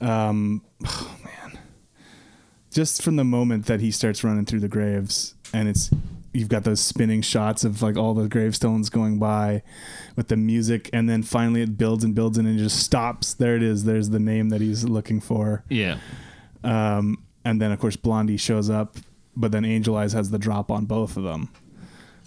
[0.00, 1.58] Um, oh man,
[2.70, 5.90] just from the moment that he starts running through the graves, and it's
[6.34, 9.62] you've got those spinning shots of like all the gravestones going by
[10.16, 13.32] with the music, and then finally it builds and builds and it just stops.
[13.32, 13.84] There it is.
[13.84, 15.64] There's the name that he's looking for.
[15.68, 15.98] Yeah.
[16.62, 18.96] Um, and then of course Blondie shows up,
[19.36, 21.50] but then Angel Eyes has the drop on both of them.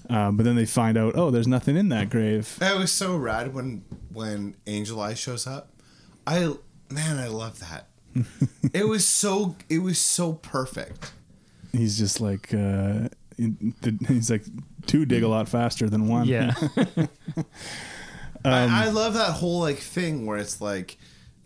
[0.10, 2.56] Um, but then they find out, oh, there's nothing in that grave.
[2.60, 3.84] That was so rad when
[4.14, 5.70] when Angel eyes shows up.
[6.26, 6.54] I
[6.90, 7.88] man, I love that.
[8.74, 11.12] it was so it was so perfect.
[11.74, 13.10] He's just like, uh,
[14.08, 14.44] he's like
[14.86, 16.28] two dig a lot faster than one.
[16.28, 16.54] Yeah.
[18.46, 20.98] I, um, I love that whole like thing where it's like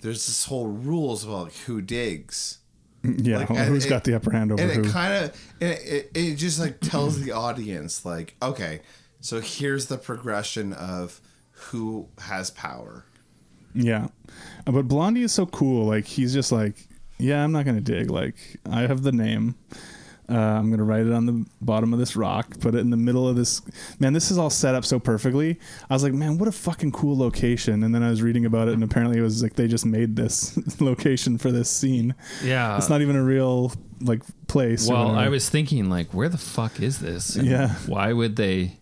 [0.02, 2.60] there's this whole rules about like who digs.
[3.04, 3.40] yeah.
[3.40, 4.70] Like, who's it- got the upper hand over who?
[4.70, 4.90] and who?
[4.90, 8.82] it kind of it, it, it just like tells the audience like okay
[9.20, 11.20] so here's the progression of
[11.52, 13.06] who has power
[13.74, 14.08] Yeah.
[14.66, 15.86] But Blondie is so cool.
[15.86, 16.76] Like he's just like,
[17.18, 18.10] yeah, I'm not gonna dig.
[18.12, 18.36] Like
[18.70, 19.56] I have the name.
[20.32, 22.58] Uh, I'm gonna write it on the bottom of this rock.
[22.60, 23.62] Put it in the middle of this.
[24.00, 25.60] Man, this is all set up so perfectly.
[25.90, 27.84] I was like, man, what a fucking cool location.
[27.84, 30.16] And then I was reading about it, and apparently it was like they just made
[30.16, 32.16] this location for this scene.
[32.44, 32.78] Yeah.
[32.78, 34.88] It's not even a real like place.
[34.88, 35.12] Well.
[35.12, 37.36] I was thinking like, where the fuck is this?
[37.36, 37.76] And Yeah.
[37.88, 38.78] Why would they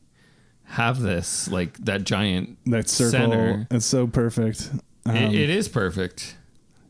[0.66, 3.12] have this like that giant that circle.
[3.12, 3.68] center?
[3.72, 4.70] It's so perfect.
[5.06, 6.36] Um, it, it is perfect.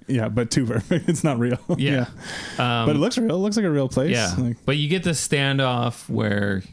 [0.10, 1.08] Yeah, but too perfect.
[1.10, 1.60] It's not real.
[1.78, 2.08] Yeah.
[2.58, 3.36] Um, but it looks real.
[3.36, 4.12] It looks like a real place.
[4.12, 4.34] yeah.
[4.38, 6.64] Like, but you get the standoff where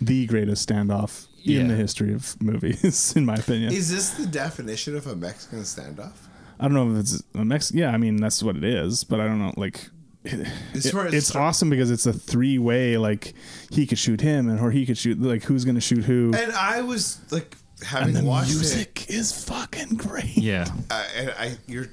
[0.00, 1.60] the greatest standoff Yeah.
[1.60, 3.72] in the history of movies, in my opinion.
[3.72, 6.12] is this the definition of a mexican standoff
[6.60, 7.72] I don't know if it's a Mex.
[7.72, 9.54] Yeah, I mean that's what it is, but I don't know.
[9.56, 9.88] Like,
[10.24, 12.96] It's it- it's, it's start- awesome because it's a three way.
[12.98, 13.32] Like,
[13.70, 15.20] he could shoot him, and or he could shoot.
[15.22, 16.32] Like, who's gonna shoot who?
[16.36, 20.36] and i was like And having the watched it music is fucking great.
[20.36, 20.66] yeah.
[20.90, 21.86] uh, and I, you're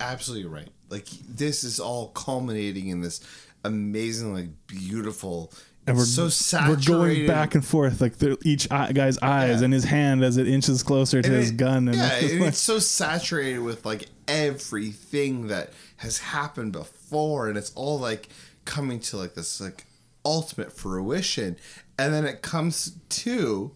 [0.00, 0.68] absolutely right.
[0.90, 3.20] Like this is all culminating in this
[3.64, 5.52] amazingly like beautiful,
[5.86, 6.88] And we're so saturated.
[6.88, 9.64] we're going back and forth like each eye, guy's eyes Yeah.
[9.66, 11.88] and his hand as it inches closer to And his it- gun.
[11.88, 17.48] And yeah, it's and like- it's so saturated with like everything that has happened before,
[17.48, 18.28] and it's all like
[18.64, 19.86] coming to like this like
[20.24, 21.56] ultimate fruition,
[21.98, 23.72] and then it comes to,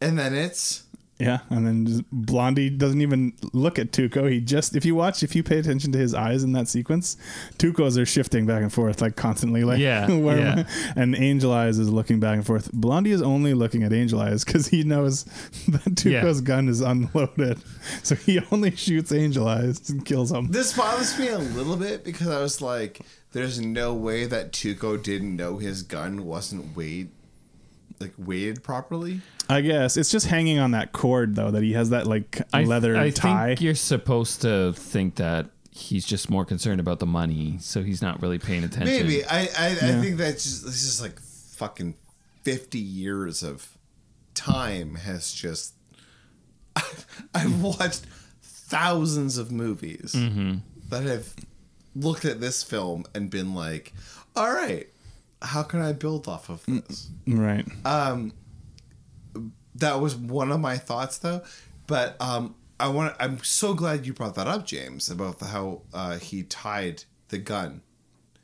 [0.00, 0.84] and then it's
[1.18, 4.30] Yeah, and then Blondie doesn't even look at Tuco.
[4.30, 7.16] He just, if you watch, if you pay attention to his eyes in that sequence,
[7.56, 10.64] Tuco's are shifting back and forth like constantly, like Yeah, where- yeah.
[10.96, 12.70] And Angel Eyes is looking back and forth.
[12.72, 15.24] Blondie is only looking at Angel Eyes because he knows
[15.68, 17.60] that Tuco's gun is unloaded,
[18.02, 20.48] so he only shoots Angel Eyes and kills him.
[20.50, 23.00] This bothers me a little bit because I was like,
[23.32, 27.08] there's no way that Tuco didn't know his gun wasn't weighed,
[28.00, 29.20] like weighted properly.
[29.48, 32.64] I guess it's just hanging on that cord though that he has that like I,
[32.64, 33.48] leather I tie.
[33.48, 38.02] think you're supposed to think that he's just more concerned about the money, so he's
[38.02, 39.06] not really paying attention.
[39.06, 41.94] Maybe I I, I think that's just this is like fucking
[42.42, 43.76] fifty years of
[44.34, 45.74] time has just.
[47.34, 48.04] I've watched
[48.42, 50.56] thousands of movies mm-hmm.
[50.90, 51.34] that have
[51.94, 53.94] looked at this film and been like,
[54.34, 54.88] "All right,
[55.42, 57.66] how can I build off of this?" right.
[57.84, 58.32] Um,
[59.78, 61.42] that was one of my thoughts though
[61.86, 65.80] but um i want i'm so glad you brought that up james about the, how
[65.94, 67.80] uh, he tied the gun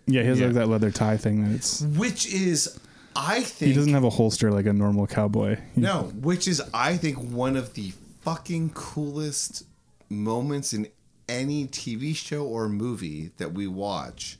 [0.07, 0.47] yeah, he has yeah.
[0.47, 1.82] like that leather tie thing that it's.
[1.82, 2.78] which is
[3.14, 5.59] i think He doesn't have a holster like a normal cowboy.
[5.76, 9.64] No which is i think one of the fucking coolest
[10.09, 10.88] moments in
[11.28, 14.38] any tv show or movie that we watch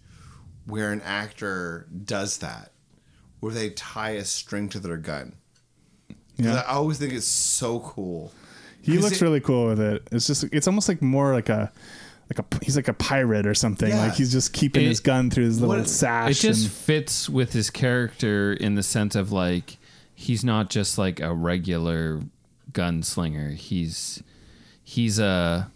[0.67, 2.71] where an actor does that
[3.41, 5.35] where they tie a string to their gun.
[6.37, 6.63] Yeah.
[6.67, 8.33] i always think it's so cool
[8.81, 10.07] He looks it- really cool with it.
[10.13, 11.71] It's just it's almost like more like a
[12.31, 13.89] like a he's like a pirate or something.
[13.91, 13.99] Yeah.
[14.07, 16.31] Like he's just keeping It- his gun through his little What- sash.
[16.31, 19.77] it just and- fits with his character in the sense of like
[20.15, 22.23] he's not just like a regular
[22.73, 23.55] gunslinger.
[23.55, 24.23] He's
[24.83, 25.71] he's a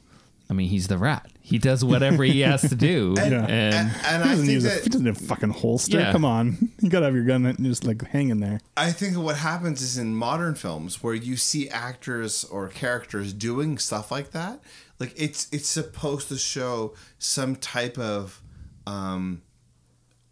[0.49, 1.31] I mean he's the rat.
[1.49, 3.15] He does whatever he has to do.
[3.19, 3.23] Yeah.
[3.25, 5.99] and, and, and he i doesn't think use a, he doesn't have a fucking holster.
[6.01, 6.11] Yeah.
[6.13, 8.61] Come on, you gotta have your gun just like hanging there.
[8.77, 13.79] I think what happens is in modern films where you see actors or characters doing
[13.79, 14.61] stuff like that,
[14.99, 18.43] like it's it's supposed to show some type of
[18.87, 19.43] um,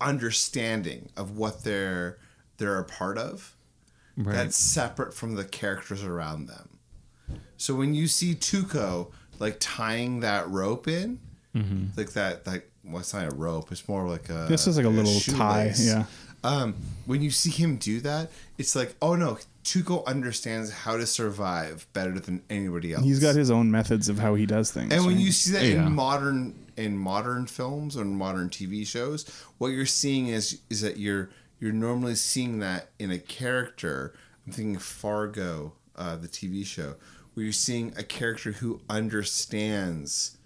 [0.00, 2.18] understanding of what they're
[2.58, 3.52] they're a part of
[4.16, 4.32] Right.
[4.36, 6.78] that's separate from the characters around them.
[7.56, 11.18] So when you see Tuco like tying that rope in,
[11.96, 14.86] like that like well, it's not a rope, it's more like a This is like
[14.86, 16.04] a little tie, yeah.
[16.42, 16.74] Um,
[17.06, 21.86] when you see him do that, it's like, oh no, Tuco understands how to survive
[21.94, 23.02] better than anybody else.
[23.02, 24.92] He's got his own methods of how he does things.
[24.92, 25.24] And when right?
[25.24, 25.86] you see that Yeah.
[25.86, 29.24] in modern in modern films or modern TV shows,
[29.56, 31.30] what you're seeing is is that you're
[31.60, 34.12] you're normally seeing that in a character.
[34.46, 36.96] I'm thinking Fargo, uh, the TV show,
[37.34, 38.80] where you're seeing a character who
[39.38, 40.36] understands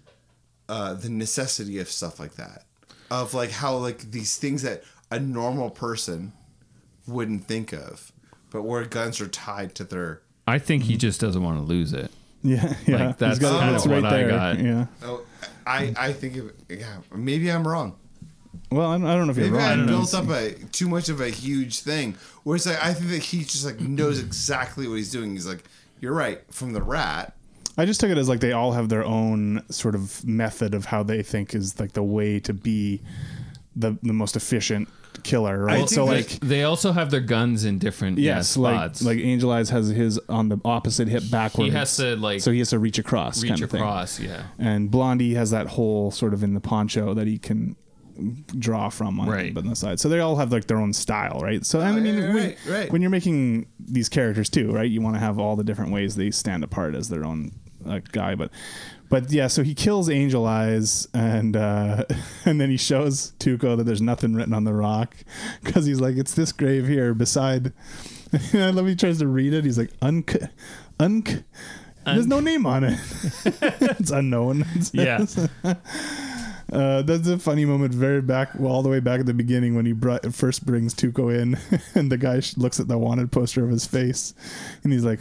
[0.67, 2.63] uh, the necessity of stuff like that,
[3.11, 6.33] of like how like these things that a normal person
[7.07, 8.11] wouldn't think of,
[8.51, 11.93] but where guns are tied to their I think he just doesn't want to lose
[11.93, 12.11] it.
[12.41, 14.59] yeah, yeah, Like, that's He's got- kind it's of right what I got.
[14.59, 15.21] Yeah, Oh,
[15.67, 16.97] I I think of yeah.
[17.13, 17.95] Maybe I'm wrong.
[18.71, 19.67] Well, I don't, I don't know if you're Maybe wrong.
[19.67, 19.91] I I don't know.
[19.97, 22.15] built up a too much of a huge thing.
[22.43, 25.31] Where it's like I think that he just like knows exactly what he's doing.
[25.31, 25.63] He's like,
[25.99, 27.35] "You're right." From the rat,
[27.77, 30.85] I just took it as like they all have their own sort of method of
[30.85, 33.01] how they think is like the way to be
[33.75, 34.89] the the most efficient
[35.23, 35.77] killer, right?
[35.77, 39.01] think so that- like They also have their guns in different yeah, yes, like spots.
[39.03, 41.71] like Angel Eyes has his on the opposite hip backwards.
[41.71, 43.81] he has to like so he has to reach across, reach kind of thing.
[43.81, 44.19] across.
[44.19, 44.43] Yeah.
[44.57, 47.75] And Blondie has that hole sort of in the poncho that he can
[48.57, 49.53] draw from on Right.
[49.53, 49.99] but on the side.
[49.99, 51.65] So they all have like their own style, right?
[51.65, 52.91] So I mean, yeah, when, right, right.
[52.91, 54.89] when you're making these characters too, right?
[54.89, 57.51] You want to have all the different ways they stand apart as their own
[57.87, 58.51] uh, guy, but
[59.09, 62.03] but yeah, so he kills Angel Eyes, and uh,
[62.45, 65.15] and then he shows Tuco that there's nothing written on the rock
[65.63, 67.73] because he's like, it's this grave here beside.
[68.53, 69.65] And I love he tries to read it.
[69.65, 70.37] He's like, unk,
[70.99, 71.43] unk.
[72.05, 72.99] There's no name on it.
[73.43, 74.65] it's unknown.
[74.93, 75.25] Yeah.
[76.71, 79.75] Uh, that's a funny moment, very back, well, all the way back at the beginning
[79.75, 81.57] when he brought, first brings Tuco in,
[81.95, 84.33] and the guy looks at the wanted poster of his face,
[84.83, 85.19] and he's like,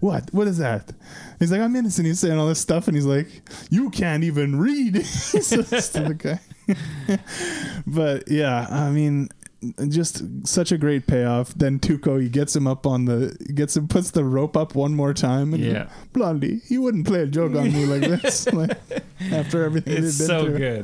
[0.00, 0.32] "What?
[0.32, 0.92] What is that?"
[1.38, 3.28] He's like, "I'm innocent." He's saying all this stuff, and he's like,
[3.70, 6.40] "You can't even read." the guy.
[7.86, 9.30] but yeah, I mean,
[9.88, 11.52] just such a great payoff.
[11.54, 14.94] Then Tuco, he gets him up on the, gets him, puts the rope up one
[14.94, 15.52] more time.
[15.54, 15.88] And Yeah.
[16.12, 18.46] Blondie, you wouldn't play a joke on me like this.
[18.52, 18.78] like,
[19.30, 20.58] after everything It's they've been so through.
[20.58, 20.80] good.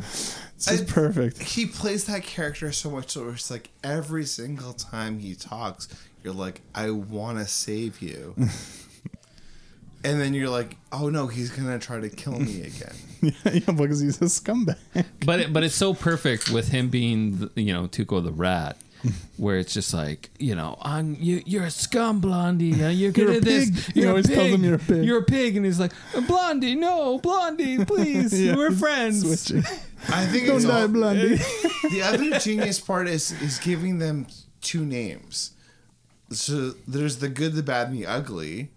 [0.56, 1.42] It's just I- perfect.
[1.42, 5.86] he plays that character so much so it's like every single time he talks,
[6.24, 8.34] you're like, "I want to save you,"
[10.04, 12.94] and then you're like, "Oh no, he's gonna try to kill me again."
[13.44, 14.76] yeah, because he's a scumbag.
[15.24, 18.76] But it, but it's so perfect with him being the- you know Tuco the rat,
[19.36, 23.32] where it's just like you know I'm you you're a scum blondie you're good You're
[23.32, 23.94] a at this pig.
[23.94, 25.04] He you're always a pig tells him you're a pig.
[25.04, 25.92] you're a pig and he's like
[26.26, 29.64] blondie no blondie please Yeah, we're he's friends switching.
[30.08, 31.36] I think Don't it's die, all, Blondie.
[31.90, 34.26] the other genius part is is giving them
[34.60, 35.52] two names.
[36.30, 38.70] So there's the good, the bad, and the ugly,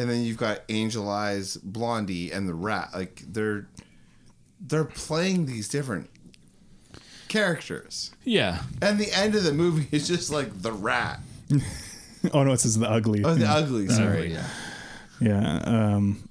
[0.00, 2.90] and then you've got Angel Eyes, Blondie, and the Rat.
[2.94, 3.68] Like they're
[4.60, 6.10] they're playing these different
[7.28, 11.20] characters, yeah and the end of the movie is just like the Rat.
[12.32, 13.22] oh no, it says the ugly.
[13.24, 13.88] Oh, the ugly.
[13.88, 14.32] Sorry.
[14.32, 14.46] yeah
[15.20, 15.60] Yeah.
[15.64, 16.28] Um,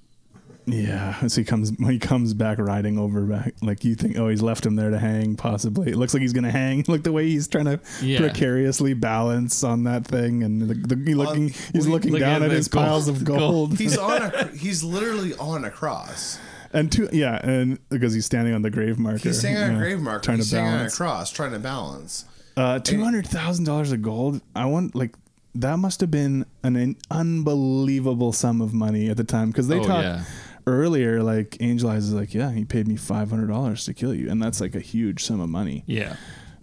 [0.73, 1.27] yeah.
[1.27, 4.41] So he comes when he comes back riding over back, like you think, oh, he's
[4.41, 5.35] left him there to hang.
[5.35, 6.83] Possibly, it looks like he's gonna hang.
[6.87, 8.19] Like the way he's trying to Yeah.
[8.19, 12.49] precariously balance on that thing, and the, the, he looking, he's looking look down at
[12.49, 13.39] at his gold- piles of gold.
[13.39, 13.77] gold.
[13.77, 14.47] He's on a.
[14.55, 16.39] He's literally on a cross.
[16.73, 19.19] and two, yeah, and because he's standing on the grave marker.
[19.29, 20.23] He's standing on yeah, a grave marker.
[20.23, 22.25] trying He's to balance on a cross, trying to balance.
[22.57, 24.41] Uh, two hundred thousand dollars of gold.
[24.55, 25.15] I want like
[25.55, 29.79] that must have been an, an unbelievable sum of money at the time because they
[29.79, 30.23] Oh, talked yeah.
[30.69, 31.21] Earlier.
[31.23, 34.29] Like Angel Eyes is like, yeah, he paid me five hundred dollars to kill you,
[34.29, 35.83] and that's like a huge sum of money.
[35.87, 36.15] yeah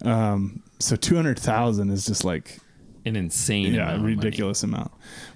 [0.02, 2.58] Um, so two hundred thousand is just like
[3.04, 4.14] an insane yeah, amount of money.
[4.16, 4.90] ridiculous amount.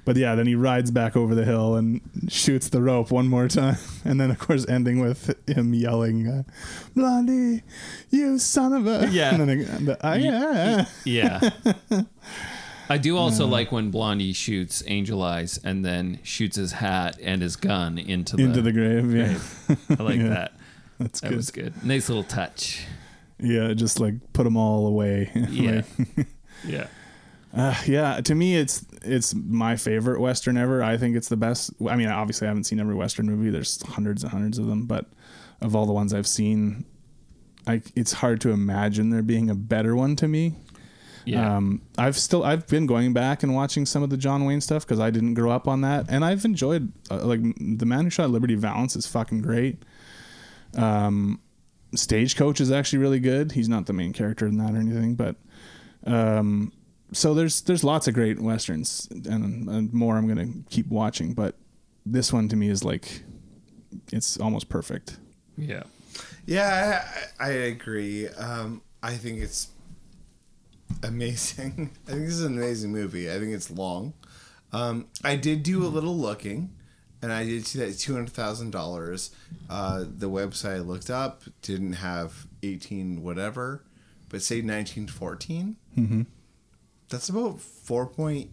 [0.05, 3.47] But yeah, then he rides back over the hill and shoots the rope one more
[3.49, 6.43] time, and then of course ending with him yelling, uh,
[6.97, 7.63] "Blondie,
[8.11, 9.35] you son of a!" Yeah.
[9.41, 10.87] and then the, ah, yeah.
[11.05, 11.51] Yeah.
[12.91, 17.41] I do also like when Blondie shoots Angel Eyes and then shoots his hat and
[17.41, 19.15] his gun into the, into the grave.
[19.15, 19.39] Yeah,
[19.99, 20.29] I like Yeah.
[20.29, 20.53] that.
[20.99, 21.37] that's That good.
[21.37, 21.85] was good.
[21.85, 22.85] Nice little touch.
[23.39, 25.31] Yeah, just like put them all away.
[25.51, 25.83] Yeah.
[26.67, 26.89] Yeah.
[27.57, 28.21] uh, yeah.
[28.21, 30.83] To me, it's it's my favorite western ever.
[30.83, 31.71] I think it's the best.
[31.89, 33.49] I mean, obviously, I haven't seen every western movie.
[33.49, 35.07] There's hundreds and hundreds of them, but
[35.63, 36.85] of all the ones I've seen,
[37.67, 40.57] I it's hard to imagine there being a better one to me.
[41.25, 41.57] Yeah.
[41.57, 44.87] Um, I've still I've been going back and watching some of the John Wayne stuff
[44.87, 48.11] because I didn't grow up on that, and I've enjoyed uh, like the Man Who
[48.11, 49.83] Shot Liberty Valance is fucking great.
[50.77, 51.41] Um,
[51.95, 53.53] Stagecoach is actually really good.
[53.53, 55.37] He's not the main character in that or anything, but
[56.07, 56.73] um,
[57.13, 61.57] so there's there's lots of great westerns and, and more I'm gonna keep watching, but
[62.07, 63.23] this one to me is like
[64.13, 65.19] it's almost perfect.
[65.57, 65.83] yeah.
[66.47, 67.05] Yeah,
[67.39, 68.27] I, I agree.
[68.29, 69.69] Um, I think it's
[71.03, 71.91] amazing.
[72.07, 73.31] I think this is an amazing movie.
[73.31, 74.15] I think it's long.
[74.73, 76.71] Um, I did do a little looking,
[77.23, 79.31] and I did see that two hundred thousand dollars.
[79.69, 83.83] Uh, the website I looked up didn't have eighteen whatever,
[84.29, 85.77] but say nineteen fourteen.
[85.99, 86.23] Mm-hmm.
[87.09, 88.51] That's about four point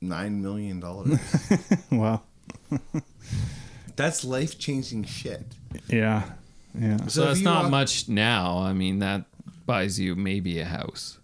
[0.00, 1.18] nine million dollars.
[1.90, 2.22] wow.
[3.96, 5.44] That's life changing shit.
[5.88, 6.24] Yeah.
[6.76, 6.96] Yeah.
[7.06, 8.58] So, if that's not walk- much now.
[8.58, 9.26] I mean, that
[9.66, 11.16] buys you maybe a house.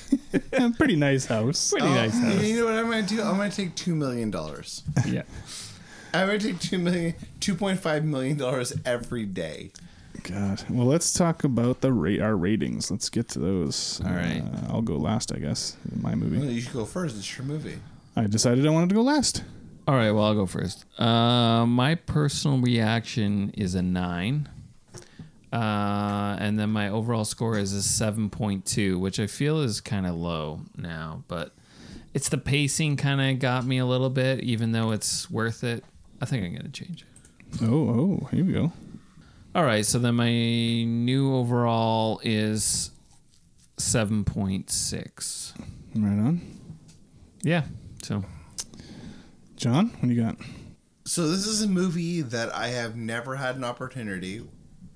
[0.78, 1.70] Pretty nice house.
[1.70, 2.42] Pretty Oh, nice house.
[2.42, 3.22] You know what I'm gonna do?
[3.22, 4.82] I'm gonna take two million dollars.
[5.06, 5.22] Yeah.
[6.14, 9.70] I'm gonna take two million, two point five million dollars every day.
[10.24, 10.62] God.
[10.68, 12.90] Well, let's talk about the rate our ratings.
[12.90, 14.00] Let's get to those.
[14.04, 14.42] All right.
[14.42, 15.76] Uh, I'll go last, I guess.
[15.92, 16.52] in My Well, movie.
[16.54, 17.16] you should go first.
[17.16, 17.78] It's your movie.
[18.14, 19.42] I decided I wanted to go last.
[19.88, 20.84] All right, well, I'll go first.
[21.00, 24.48] Uh, my personal reaction is a nine.
[25.52, 30.14] Uh, and then my overall score is a 7.2, which I feel is kind of
[30.14, 31.54] low now, but
[32.14, 35.84] it's the pacing kind of got me a little bit, even though it's worth it.
[36.20, 37.62] I think I'm going to change it.
[37.62, 37.88] Oh,
[38.22, 38.72] oh, here we go.
[39.54, 42.90] All right, so then my new overall is
[43.76, 45.52] 7.6.
[45.94, 46.40] Right on.
[47.42, 47.64] Yeah,
[48.02, 48.24] so
[49.56, 50.36] John, what do you got?
[51.04, 54.42] So this is a movie that I have never had an opportunity,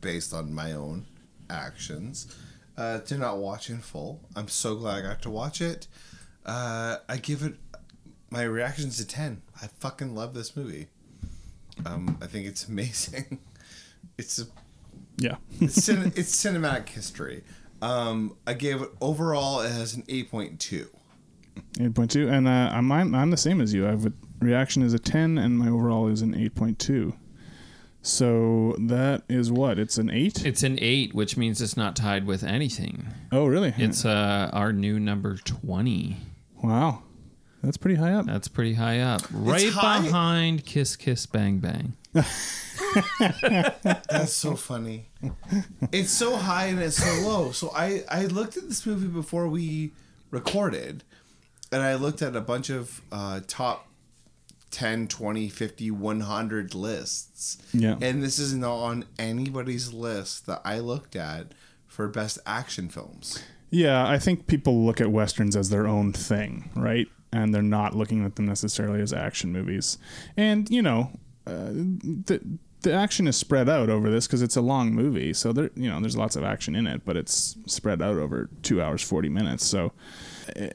[0.07, 1.05] based on my own
[1.51, 2.33] actions,
[2.77, 4.21] uh, to not watch in full.
[4.37, 5.89] I'm so glad I got to watch it.
[6.45, 7.55] Uh, I give it
[8.31, 9.43] my reactions a ten.
[9.61, 10.87] I fucking love this movie.
[11.85, 13.41] Um, I think it's amazing.
[14.17, 14.45] It's a
[15.19, 15.37] Yeah.
[15.61, 17.43] it's, cin- it's cinematic history.
[17.83, 19.61] Um, I gave it overall.
[19.61, 20.89] It has an eight point two.
[21.79, 22.31] 8.2.
[22.31, 23.87] And uh, I'm, I'm, I'm the same as you.
[23.87, 27.15] I have a reaction is a 10, and my overall is an 8.2.
[28.07, 29.81] So that is what?
[29.81, 30.47] It's an 8?
[30.47, 33.09] it's an 8, which means it's not tied with anything.
[33.33, 33.75] oh, really?
[33.77, 36.17] It's uh, our new number 20.
[36.63, 37.03] Wow.
[37.65, 38.27] That's pretty high up.
[38.27, 39.23] That's pretty high up.
[39.33, 41.95] Right high- behind Kiss Kiss Bang Bang.
[43.19, 45.09] That's so funny.
[45.91, 47.51] It's so high and it's so low.
[47.51, 49.91] So I I looked at this movie before we
[50.31, 51.03] recorded,
[51.73, 53.89] and I looked at a bunch of uh, top
[54.77, 57.57] 10, 20, 50, 100 lists.
[57.73, 57.97] Yeah.
[58.03, 61.53] And this is not on anybody's list that I looked at
[61.87, 63.43] for best action films.
[63.71, 67.09] Yeah, I think people look at westerns as their own thing, right?
[67.33, 69.97] And they're not looking at them necessarily as action movies.
[70.37, 71.11] And you know,
[71.47, 75.53] uh, the the action is spread out over this because it's a long movie, so
[75.53, 78.81] there you know there's lots of action in it, but it's spread out over two
[78.81, 79.65] hours forty minutes.
[79.67, 79.93] So,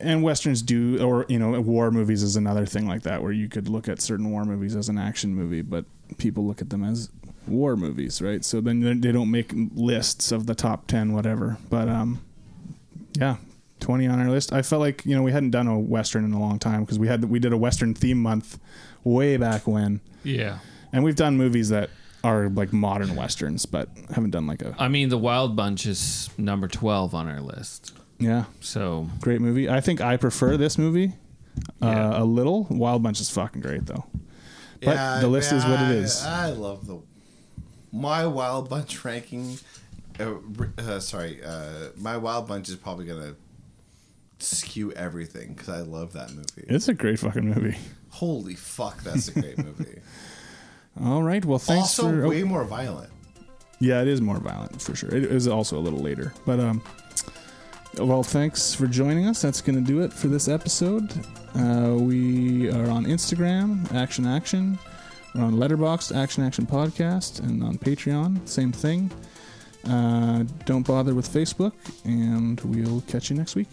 [0.01, 3.47] and westerns do, or you know, war movies is another thing like that where you
[3.47, 5.85] could look at certain war movies as an action movie, but
[6.17, 7.09] people look at them as
[7.47, 8.43] war movies, right?
[8.43, 11.57] So then they- don't make lists of the top ten, whatever.
[11.69, 12.21] But um,
[13.17, 13.37] yeah,
[13.79, 14.53] 20 on our list.
[14.53, 16.99] I felt like, you know, we hadn't done a western in a long time because
[16.99, 18.59] we had we did a western theme month
[19.03, 20.01] way back when.
[20.23, 20.59] Yeah.
[20.93, 21.89] And we've done movies that
[22.23, 26.29] are like modern westerns but haven't done like a I mean, The Wild Bunch is
[26.37, 27.93] number 12 on our list.
[28.19, 29.67] Yeah, So, great movie.
[29.69, 31.13] I think I prefer this movie
[31.81, 32.09] Yeah.
[32.11, 32.67] uh, a little.
[32.69, 34.05] Wild Bunch is fucking great though.
[34.83, 36.23] But the list is what it is.
[36.23, 36.99] I- I love the
[37.91, 39.57] my Wild Bunch ranking.
[40.19, 40.35] Uh,
[40.77, 43.35] uh, sorry, uh, my Wild Bunch is probably gonna
[44.39, 46.65] skew everything because I love that movie.
[46.67, 47.77] It's a great fucking movie.
[48.09, 49.99] Holy fuck, that's a great movie.
[50.99, 51.43] All right.
[51.43, 53.11] Well, thanks also, for oh, way more violent.
[53.79, 55.13] Yeah, it is more violent for sure.
[55.13, 56.83] It is also a little later, but um,
[57.97, 59.41] well, thanks for joining us.
[59.41, 61.11] That's going to do it for this episode.
[61.55, 64.77] Uh, we are on Instagram, Action Action.
[65.33, 69.09] We're on Letterboxd, Action Action Podcast, and on Patreon, same thing.
[69.87, 71.73] Uh, don't bother with Facebook,
[72.05, 73.67] and we'll catch you next week.